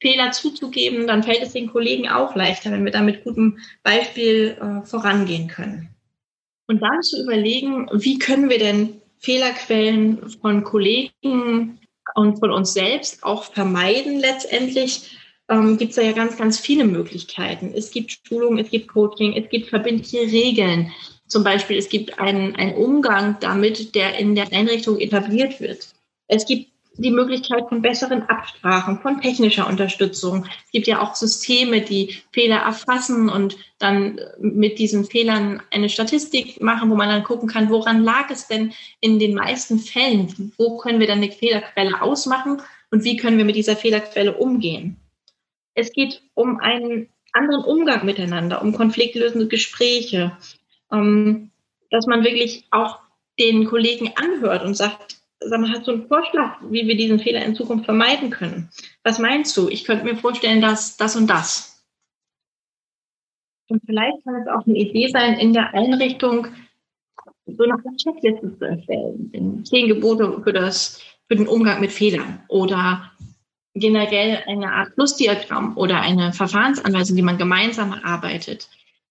Fehler 0.00 0.30
zuzugeben, 0.30 1.06
dann 1.06 1.22
fällt 1.22 1.42
es 1.42 1.52
den 1.52 1.70
Kollegen 1.70 2.08
auch 2.08 2.34
leichter, 2.36 2.70
wenn 2.70 2.84
wir 2.84 2.92
da 2.92 3.02
mit 3.02 3.24
gutem 3.24 3.58
Beispiel 3.82 4.56
äh, 4.60 4.86
vorangehen 4.86 5.48
können. 5.48 5.88
Und 6.68 6.80
dann 6.82 7.02
zu 7.02 7.22
überlegen, 7.22 7.88
wie 7.92 8.18
können 8.18 8.50
wir 8.50 8.58
denn 8.58 9.00
Fehlerquellen 9.18 10.28
von 10.40 10.62
Kollegen 10.62 11.80
und 12.14 12.38
von 12.38 12.50
uns 12.50 12.74
selbst 12.74 13.24
auch 13.24 13.44
vermeiden 13.44 14.20
letztendlich, 14.20 15.16
ähm, 15.48 15.78
gibt 15.78 15.92
es 15.92 15.96
ja 15.96 16.12
ganz, 16.12 16.36
ganz 16.36 16.60
viele 16.60 16.84
Möglichkeiten. 16.84 17.72
Es 17.74 17.90
gibt 17.90 18.18
Schulungen, 18.26 18.58
es 18.58 18.70
gibt 18.70 18.88
Coaching, 18.88 19.32
es 19.32 19.48
gibt 19.48 19.68
verbindliche 19.68 20.20
Regeln. 20.20 20.92
Zum 21.28 21.44
Beispiel, 21.44 21.76
es 21.76 21.88
gibt 21.88 22.18
einen, 22.18 22.56
einen 22.56 22.74
Umgang 22.74 23.36
damit, 23.40 23.94
der 23.94 24.18
in 24.18 24.34
der 24.34 24.50
Einrichtung 24.52 24.98
etabliert 24.98 25.60
wird. 25.60 25.88
Es 26.26 26.46
gibt 26.46 26.68
die 26.98 27.10
Möglichkeit 27.12 27.68
von 27.68 27.80
besseren 27.80 28.22
Absprachen, 28.22 28.98
von 28.98 29.20
technischer 29.20 29.68
Unterstützung. 29.68 30.46
Es 30.66 30.72
gibt 30.72 30.86
ja 30.88 31.00
auch 31.00 31.14
Systeme, 31.14 31.80
die 31.80 32.18
Fehler 32.32 32.56
erfassen 32.56 33.28
und 33.28 33.56
dann 33.78 34.20
mit 34.40 34.78
diesen 34.78 35.04
Fehlern 35.04 35.62
eine 35.70 35.88
Statistik 35.88 36.60
machen, 36.60 36.90
wo 36.90 36.96
man 36.96 37.08
dann 37.08 37.22
gucken 37.22 37.48
kann, 37.48 37.70
woran 37.70 38.02
lag 38.02 38.30
es 38.30 38.48
denn 38.48 38.72
in 39.00 39.20
den 39.20 39.34
meisten 39.34 39.78
Fällen? 39.78 40.52
Wo 40.58 40.76
können 40.78 40.98
wir 40.98 41.06
dann 41.06 41.18
eine 41.18 41.30
Fehlerquelle 41.30 42.02
ausmachen 42.02 42.60
und 42.90 43.04
wie 43.04 43.16
können 43.16 43.38
wir 43.38 43.44
mit 43.44 43.56
dieser 43.56 43.76
Fehlerquelle 43.76 44.36
umgehen? 44.36 44.96
Es 45.74 45.92
geht 45.92 46.22
um 46.34 46.58
einen 46.58 47.08
anderen 47.32 47.62
Umgang 47.62 48.04
miteinander, 48.04 48.60
um 48.60 48.72
konfliktlösende 48.72 49.46
Gespräche, 49.46 50.36
um, 50.90 51.50
dass 51.90 52.06
man 52.06 52.24
wirklich 52.24 52.66
auch 52.70 52.98
den 53.38 53.66
Kollegen 53.66 54.12
anhört 54.16 54.64
und 54.64 54.74
sagt, 54.74 55.18
sag 55.40 55.60
mal, 55.60 55.70
hast 55.70 55.86
du 55.86 55.92
einen 55.92 56.08
Vorschlag, 56.08 56.58
wie 56.70 56.86
wir 56.86 56.96
diesen 56.96 57.18
Fehler 57.18 57.44
in 57.44 57.54
Zukunft 57.54 57.84
vermeiden 57.84 58.30
können? 58.30 58.68
Was 59.04 59.18
meinst 59.18 59.56
du? 59.56 59.68
Ich 59.68 59.84
könnte 59.84 60.04
mir 60.04 60.16
vorstellen, 60.16 60.60
dass 60.60 60.96
das 60.96 61.16
und 61.16 61.28
das. 61.28 61.84
Und 63.68 63.82
vielleicht 63.84 64.24
kann 64.24 64.34
es 64.36 64.48
auch 64.48 64.66
eine 64.66 64.78
Idee 64.78 65.08
sein, 65.08 65.38
in 65.38 65.52
der 65.52 65.74
Einrichtung 65.74 66.48
so 67.46 67.64
eine 67.64 67.76
Checkliste 67.96 68.58
zu 68.58 68.64
erstellen. 68.64 69.64
Zehn 69.64 69.88
Gebote 69.88 70.40
für, 70.42 70.52
das, 70.52 71.00
für 71.28 71.36
den 71.36 71.48
Umgang 71.48 71.80
mit 71.80 71.92
Fehlern 71.92 72.42
oder 72.48 73.10
generell 73.74 74.42
eine 74.46 74.72
Art 74.72 74.92
Flussdiagramm 74.94 75.76
oder 75.76 76.00
eine 76.00 76.32
Verfahrensanweisung, 76.32 77.16
die 77.16 77.22
man 77.22 77.38
gemeinsam 77.38 77.92
erarbeitet. 77.92 78.68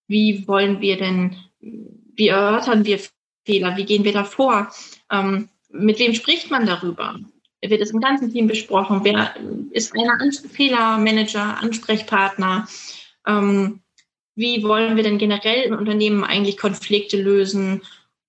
Wie 0.08 0.48
wollen 0.48 0.82
wir 0.82 0.98
denn, 0.98 1.36
wie 1.60 2.28
erörtern 2.28 2.86
wir 2.86 3.00
Fehler? 3.46 3.78
Wie 3.78 3.86
gehen 3.86 4.04
wir 4.04 4.14
da 4.14 4.24
vor? 4.24 4.72
Ähm, 5.12 5.50
mit 5.70 6.00
wem 6.00 6.14
spricht 6.14 6.52
man 6.52 6.66
darüber? 6.66 7.20
Wird 7.62 7.82
es 7.82 7.92
im 7.92 8.00
ganzen 8.00 8.32
Team 8.32 8.48
besprochen? 8.48 9.02
Wer 9.04 9.36
ist 9.72 9.94
ein 9.96 10.32
Fehlermanager, 10.32 11.58
Ansprechpartner? 11.62 12.68
Ähm, 13.26 13.82
wie 14.36 14.64
wollen 14.64 14.96
wir 14.96 15.04
denn 15.04 15.18
generell 15.18 15.64
im 15.64 15.76
Unternehmen 15.76 16.24
eigentlich 16.24 16.58
Konflikte 16.58 17.20
lösen? 17.20 17.82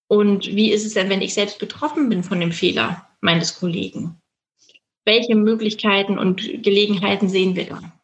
Und 0.07 0.47
wie 0.47 0.73
ist 0.73 0.87
es 0.87 0.95
denn, 0.95 1.11
wenn 1.11 1.21
ich 1.21 1.35
selbst 1.35 1.59
betroffen 1.59 2.09
bin 2.09 2.25
von 2.25 2.41
dem 2.41 2.53
Fehler 2.53 3.07
meines 3.21 3.61
Kollegen? 3.61 4.19
Welche 5.05 5.35
Möglichkeiten 5.35 6.19
und 6.19 6.63
Gelegenheiten 6.63 7.29
sehen 7.29 7.55
wir 7.57 7.67
da? 7.67 7.98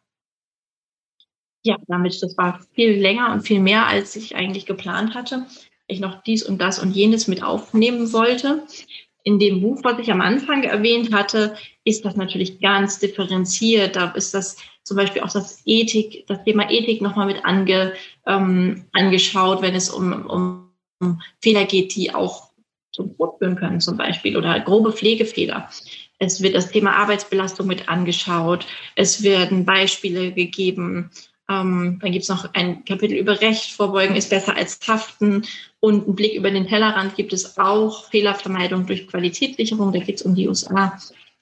Ja, 1.65 1.77
damit, 1.87 2.21
das 2.21 2.37
war 2.37 2.59
viel 2.75 2.91
länger 2.91 3.33
und 3.33 3.41
viel 3.41 3.59
mehr, 3.59 3.87
als 3.87 4.15
ich 4.15 4.35
eigentlich 4.35 4.67
geplant 4.67 5.15
hatte. 5.15 5.47
Ich 5.87 5.99
noch 5.99 6.21
dies 6.21 6.43
und 6.43 6.61
das 6.61 6.77
und 6.77 6.91
jenes 6.91 7.27
mit 7.27 7.41
aufnehmen 7.41 8.13
wollte. 8.13 8.63
In 9.23 9.39
dem 9.39 9.61
Buch, 9.61 9.79
was 9.83 9.97
ich 9.97 10.11
am 10.11 10.21
Anfang 10.21 10.61
erwähnt 10.61 11.11
hatte, 11.11 11.55
ist 11.83 12.05
das 12.05 12.15
natürlich 12.15 12.59
ganz 12.59 12.99
differenziert. 12.99 13.95
Da 13.95 14.11
ist 14.11 14.35
das 14.35 14.57
zum 14.83 14.97
Beispiel 14.97 15.23
auch 15.23 15.31
das 15.31 15.63
Ethik, 15.65 16.27
das 16.27 16.43
Thema 16.43 16.69
Ethik 16.69 17.01
nochmal 17.01 17.25
mit 17.25 17.43
ange, 17.43 17.93
ähm, 18.27 18.85
angeschaut, 18.93 19.63
wenn 19.63 19.73
es 19.73 19.89
um, 19.89 20.27
um 21.01 21.19
Fehler 21.41 21.65
geht, 21.65 21.95
die 21.95 22.13
auch 22.13 22.51
zum 22.91 23.17
Tod 23.17 23.39
führen 23.39 23.55
können 23.55 23.81
zum 23.81 23.97
Beispiel 23.97 24.37
oder 24.37 24.59
grobe 24.59 24.93
Pflegefehler. 24.93 25.67
Es 26.19 26.43
wird 26.43 26.53
das 26.53 26.69
Thema 26.69 26.95
Arbeitsbelastung 26.95 27.65
mit 27.65 27.89
angeschaut. 27.89 28.67
Es 28.95 29.23
werden 29.23 29.65
Beispiele 29.65 30.31
gegeben. 30.31 31.09
Ähm, 31.49 31.99
dann 32.01 32.11
gibt 32.11 32.23
es 32.23 32.29
noch 32.29 32.53
ein 32.53 32.85
Kapitel 32.85 33.17
über 33.17 33.39
Recht. 33.41 33.71
Vorbeugen 33.71 34.15
ist 34.15 34.29
besser 34.29 34.55
als 34.55 34.79
haften. 34.87 35.45
Und 35.79 36.07
ein 36.07 36.15
Blick 36.15 36.33
über 36.33 36.49
den 36.49 36.67
Tellerrand 36.67 37.15
gibt 37.15 37.33
es 37.33 37.57
auch 37.57 38.09
Fehlervermeidung 38.09 38.87
durch 38.87 39.07
Qualitätssicherung. 39.07 39.91
Da 39.93 39.99
geht 39.99 40.15
es 40.15 40.21
um 40.23 40.35
die 40.35 40.47
USA. 40.47 40.97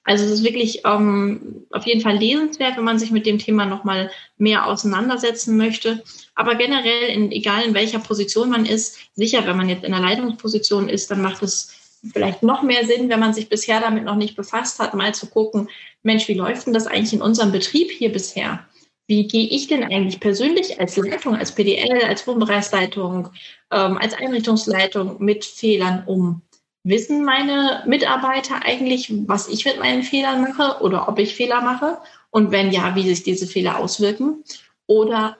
Also 0.06 0.26
es 0.26 0.30
ist 0.30 0.44
wirklich 0.44 0.82
ähm, 0.84 1.64
auf 1.70 1.86
jeden 1.86 2.02
Fall 2.02 2.18
lesenswert, 2.18 2.76
wenn 2.76 2.84
man 2.84 2.98
sich 2.98 3.10
mit 3.10 3.24
dem 3.24 3.38
Thema 3.38 3.64
nochmal 3.64 4.10
mehr 4.36 4.66
auseinandersetzen 4.66 5.56
möchte. 5.56 6.02
Aber 6.34 6.56
generell, 6.56 7.08
in, 7.08 7.32
egal 7.32 7.64
in 7.64 7.72
welcher 7.72 8.00
Position 8.00 8.50
man 8.50 8.66
ist, 8.66 8.98
sicher, 9.14 9.46
wenn 9.46 9.56
man 9.56 9.70
jetzt 9.70 9.84
in 9.84 9.92
der 9.92 10.02
Leitungsposition 10.02 10.90
ist, 10.90 11.10
dann 11.10 11.22
macht 11.22 11.42
es 11.42 11.72
vielleicht 12.12 12.42
noch 12.42 12.62
mehr 12.62 12.84
Sinn, 12.84 13.08
wenn 13.08 13.20
man 13.20 13.32
sich 13.32 13.48
bisher 13.48 13.80
damit 13.80 14.04
noch 14.04 14.16
nicht 14.16 14.36
befasst 14.36 14.78
hat, 14.78 14.92
mal 14.92 15.14
zu 15.14 15.26
gucken, 15.26 15.70
Mensch, 16.02 16.28
wie 16.28 16.34
läuft 16.34 16.66
denn 16.66 16.74
das 16.74 16.86
eigentlich 16.86 17.14
in 17.14 17.22
unserem 17.22 17.50
Betrieb 17.50 17.90
hier 17.90 18.12
bisher? 18.12 18.66
Wie 19.06 19.26
gehe 19.26 19.46
ich 19.48 19.66
denn 19.66 19.84
eigentlich 19.84 20.18
persönlich 20.18 20.80
als 20.80 20.96
Leitung, 20.96 21.36
als 21.36 21.54
PDL, 21.54 22.04
als 22.04 22.26
Wohnbereichsleitung, 22.26 23.28
ähm, 23.70 23.98
als 23.98 24.14
Einrichtungsleitung 24.14 25.22
mit 25.22 25.44
Fehlern 25.44 26.04
um? 26.06 26.40
Wissen 26.84 27.24
meine 27.24 27.82
Mitarbeiter 27.86 28.62
eigentlich, 28.62 29.12
was 29.26 29.48
ich 29.48 29.64
mit 29.64 29.78
meinen 29.78 30.02
Fehlern 30.02 30.42
mache 30.42 30.82
oder 30.82 31.08
ob 31.08 31.18
ich 31.18 31.34
Fehler 31.34 31.60
mache? 31.60 31.98
Und 32.30 32.50
wenn 32.50 32.72
ja, 32.72 32.94
wie 32.94 33.06
sich 33.08 33.22
diese 33.22 33.46
Fehler 33.46 33.78
auswirken? 33.78 34.42
Oder 34.86 35.36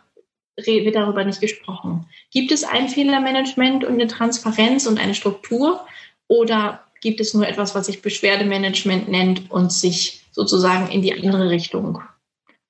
wird 0.57 0.95
darüber 0.95 1.25
nicht 1.25 1.41
gesprochen? 1.41 2.07
Gibt 2.31 2.53
es 2.53 2.65
ein 2.65 2.89
Fehlermanagement 2.89 3.85
und 3.85 3.95
eine 3.95 4.07
Transparenz 4.07 4.87
und 4.87 4.99
eine 5.01 5.15
Struktur? 5.15 5.87
Oder 6.29 6.85
gibt 7.01 7.21
es 7.21 7.35
nur 7.35 7.47
etwas, 7.47 7.75
was 7.75 7.87
sich 7.87 8.03
Beschwerdemanagement 8.03 9.09
nennt 9.09 9.51
und 9.51 9.73
sich 9.73 10.23
sozusagen 10.33 10.89
in 10.91 11.03
die 11.03 11.13
andere 11.13 11.51
Richtung 11.51 12.01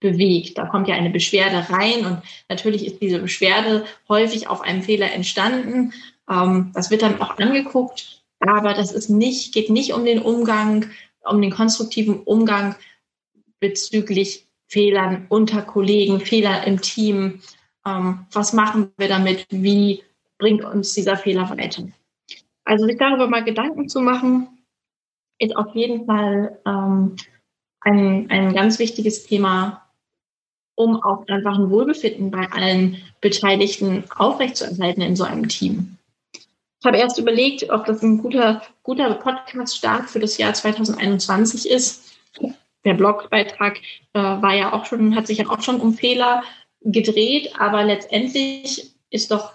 bewegt? 0.05 0.57
Da 0.59 0.67
kommt 0.67 0.87
ja 0.87 0.95
eine 0.95 1.11
Beschwerde 1.11 1.67
rein 1.71 2.07
und 2.07 2.23
natürlich 2.49 2.87
ist 2.87 3.01
diese 3.01 3.19
Beschwerde 3.19 3.85
häufig 4.09 4.47
auf 4.47 4.61
einem 4.61 4.83
Fehler 4.83 5.13
entstanden. 5.13 5.93
Ähm, 6.31 6.71
das 6.75 6.91
wird 6.93 7.03
dann 7.03 7.21
auch 7.21 7.39
angeguckt 7.39 8.15
aber 8.47 8.75
das 8.75 8.93
ist 8.93 9.09
nicht, 9.09 9.55
geht 9.55 9.71
nicht 9.71 9.93
um 9.93 10.05
den 10.05 10.21
Umgang, 10.21 10.87
um 11.25 11.41
den 11.41 11.51
konstruktiven 11.51 12.23
Umgang 12.23 12.77
bezüglich 13.61 14.47
Fehlern 14.67 15.27
unter 15.29 15.63
Kollegen, 15.63 16.21
Fehler 16.21 16.67
im 16.67 16.81
Team. 16.81 17.41
Ähm, 17.87 18.27
was 18.33 18.53
machen 18.53 18.93
wir 18.97 19.09
damit? 19.09 19.47
Wie 19.51 20.03
bringt 20.39 20.65
uns 20.65 20.95
dieser 20.95 21.17
Fehler 21.17 21.49
weiter? 21.51 21.85
Also 22.65 22.87
sich 22.87 22.99
darüber 22.99 23.29
mal 23.29 23.45
Gedanken 23.45 23.89
zu 23.89 24.01
machen, 24.01 24.49
ist 25.39 25.57
auf 25.57 25.75
jeden 25.75 26.07
Fall 26.07 26.59
ähm, 26.67 27.17
ein, 27.81 28.31
ein 28.31 28.55
ganz 28.55 28.79
wichtiges 28.79 29.25
Thema, 29.25 29.84
um 30.77 31.03
auch 31.03 31.27
einfach 31.29 31.59
ein 31.59 31.71
Wohlbefinden 31.71 32.31
bei 32.31 32.51
allen 32.51 33.03
Beteiligten 33.21 34.05
aufrechtzuerhalten 34.17 35.03
in 35.03 35.17
so 35.17 35.25
einem 35.25 35.49
Team. 35.49 35.97
Ich 36.33 36.87
habe 36.87 36.99
erst 36.99 37.19
überlegt, 37.19 37.71
ob 37.71 37.87
das 37.87 38.03
ein 38.03 38.19
guter, 38.19 38.63
guter 38.83 39.15
Podcast-Start 39.15 40.11
für 40.11 40.19
das 40.21 40.37
Jahr 40.37 40.53
2021 40.53 41.71
ist. 41.71 42.13
Der 42.85 42.95
Blogbeitrag 42.95 43.79
äh, 44.13 44.19
war 44.19 44.55
ja 44.55 44.73
auch 44.75 44.85
schon, 44.85 45.17
hat 45.17 45.27
sich 45.27 45.39
ja 45.39 45.49
auch 45.49 45.63
schon 45.63 45.81
um 45.81 45.95
Fehler 45.95 46.43
gedreht, 46.83 47.53
aber 47.59 47.85
letztendlich 47.85 48.93
ist 49.09 49.31
doch 49.31 49.55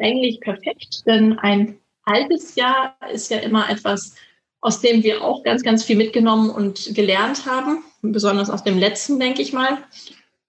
eigentlich 0.00 0.40
perfekt, 0.40 1.06
denn 1.06 1.38
ein 1.38 1.78
halbes 2.04 2.54
Jahr 2.56 2.96
ist 3.12 3.30
ja 3.30 3.38
immer 3.38 3.70
etwas, 3.70 4.16
aus 4.60 4.80
dem 4.80 5.02
wir 5.02 5.22
auch 5.22 5.42
ganz, 5.44 5.62
ganz 5.62 5.84
viel 5.84 5.96
mitgenommen 5.96 6.50
und 6.50 6.94
gelernt 6.94 7.46
haben, 7.46 7.84
besonders 8.12 8.50
aus 8.50 8.64
dem 8.64 8.78
letzten, 8.78 9.18
denke 9.18 9.42
ich 9.42 9.52
mal. 9.52 9.78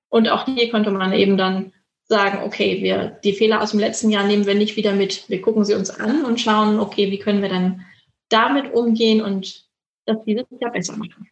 Und 0.09 0.29
auch 0.29 0.45
hier 0.45 0.69
konnte 0.71 0.91
man 0.91 1.13
eben 1.13 1.37
dann 1.37 1.73
sagen, 2.05 2.43
okay, 2.43 2.81
wir, 2.81 3.19
die 3.23 3.33
Fehler 3.33 3.61
aus 3.61 3.71
dem 3.71 3.79
letzten 3.79 4.09
Jahr 4.09 4.25
nehmen 4.25 4.45
wir 4.45 4.55
nicht 4.55 4.77
wieder 4.77 4.93
mit. 4.93 5.29
Wir 5.29 5.41
gucken 5.41 5.65
sie 5.65 5.73
uns 5.73 5.89
an 5.89 6.23
und 6.23 6.39
schauen, 6.39 6.79
okay, 6.79 7.11
wie 7.11 7.19
können 7.19 7.41
wir 7.41 7.49
dann 7.49 7.85
damit 8.29 8.73
umgehen 8.73 9.21
und 9.21 9.65
das 10.05 10.17
dieses 10.25 10.45
Jahr 10.59 10.71
besser 10.71 10.95
machen. 10.97 11.29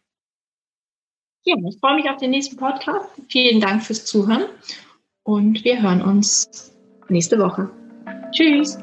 Ja, 1.44 1.56
ich 1.68 1.78
freue 1.78 1.96
mich 1.96 2.10
auf 2.10 2.16
den 2.16 2.30
nächsten 2.30 2.56
Podcast. 2.56 3.08
Vielen 3.28 3.60
Dank 3.60 3.82
fürs 3.82 4.04
Zuhören 4.04 4.46
und 5.22 5.64
wir 5.64 5.80
hören 5.80 6.02
uns 6.02 6.74
nächste 7.08 7.38
Woche. 7.38 7.70
Tschüss. 8.32 8.78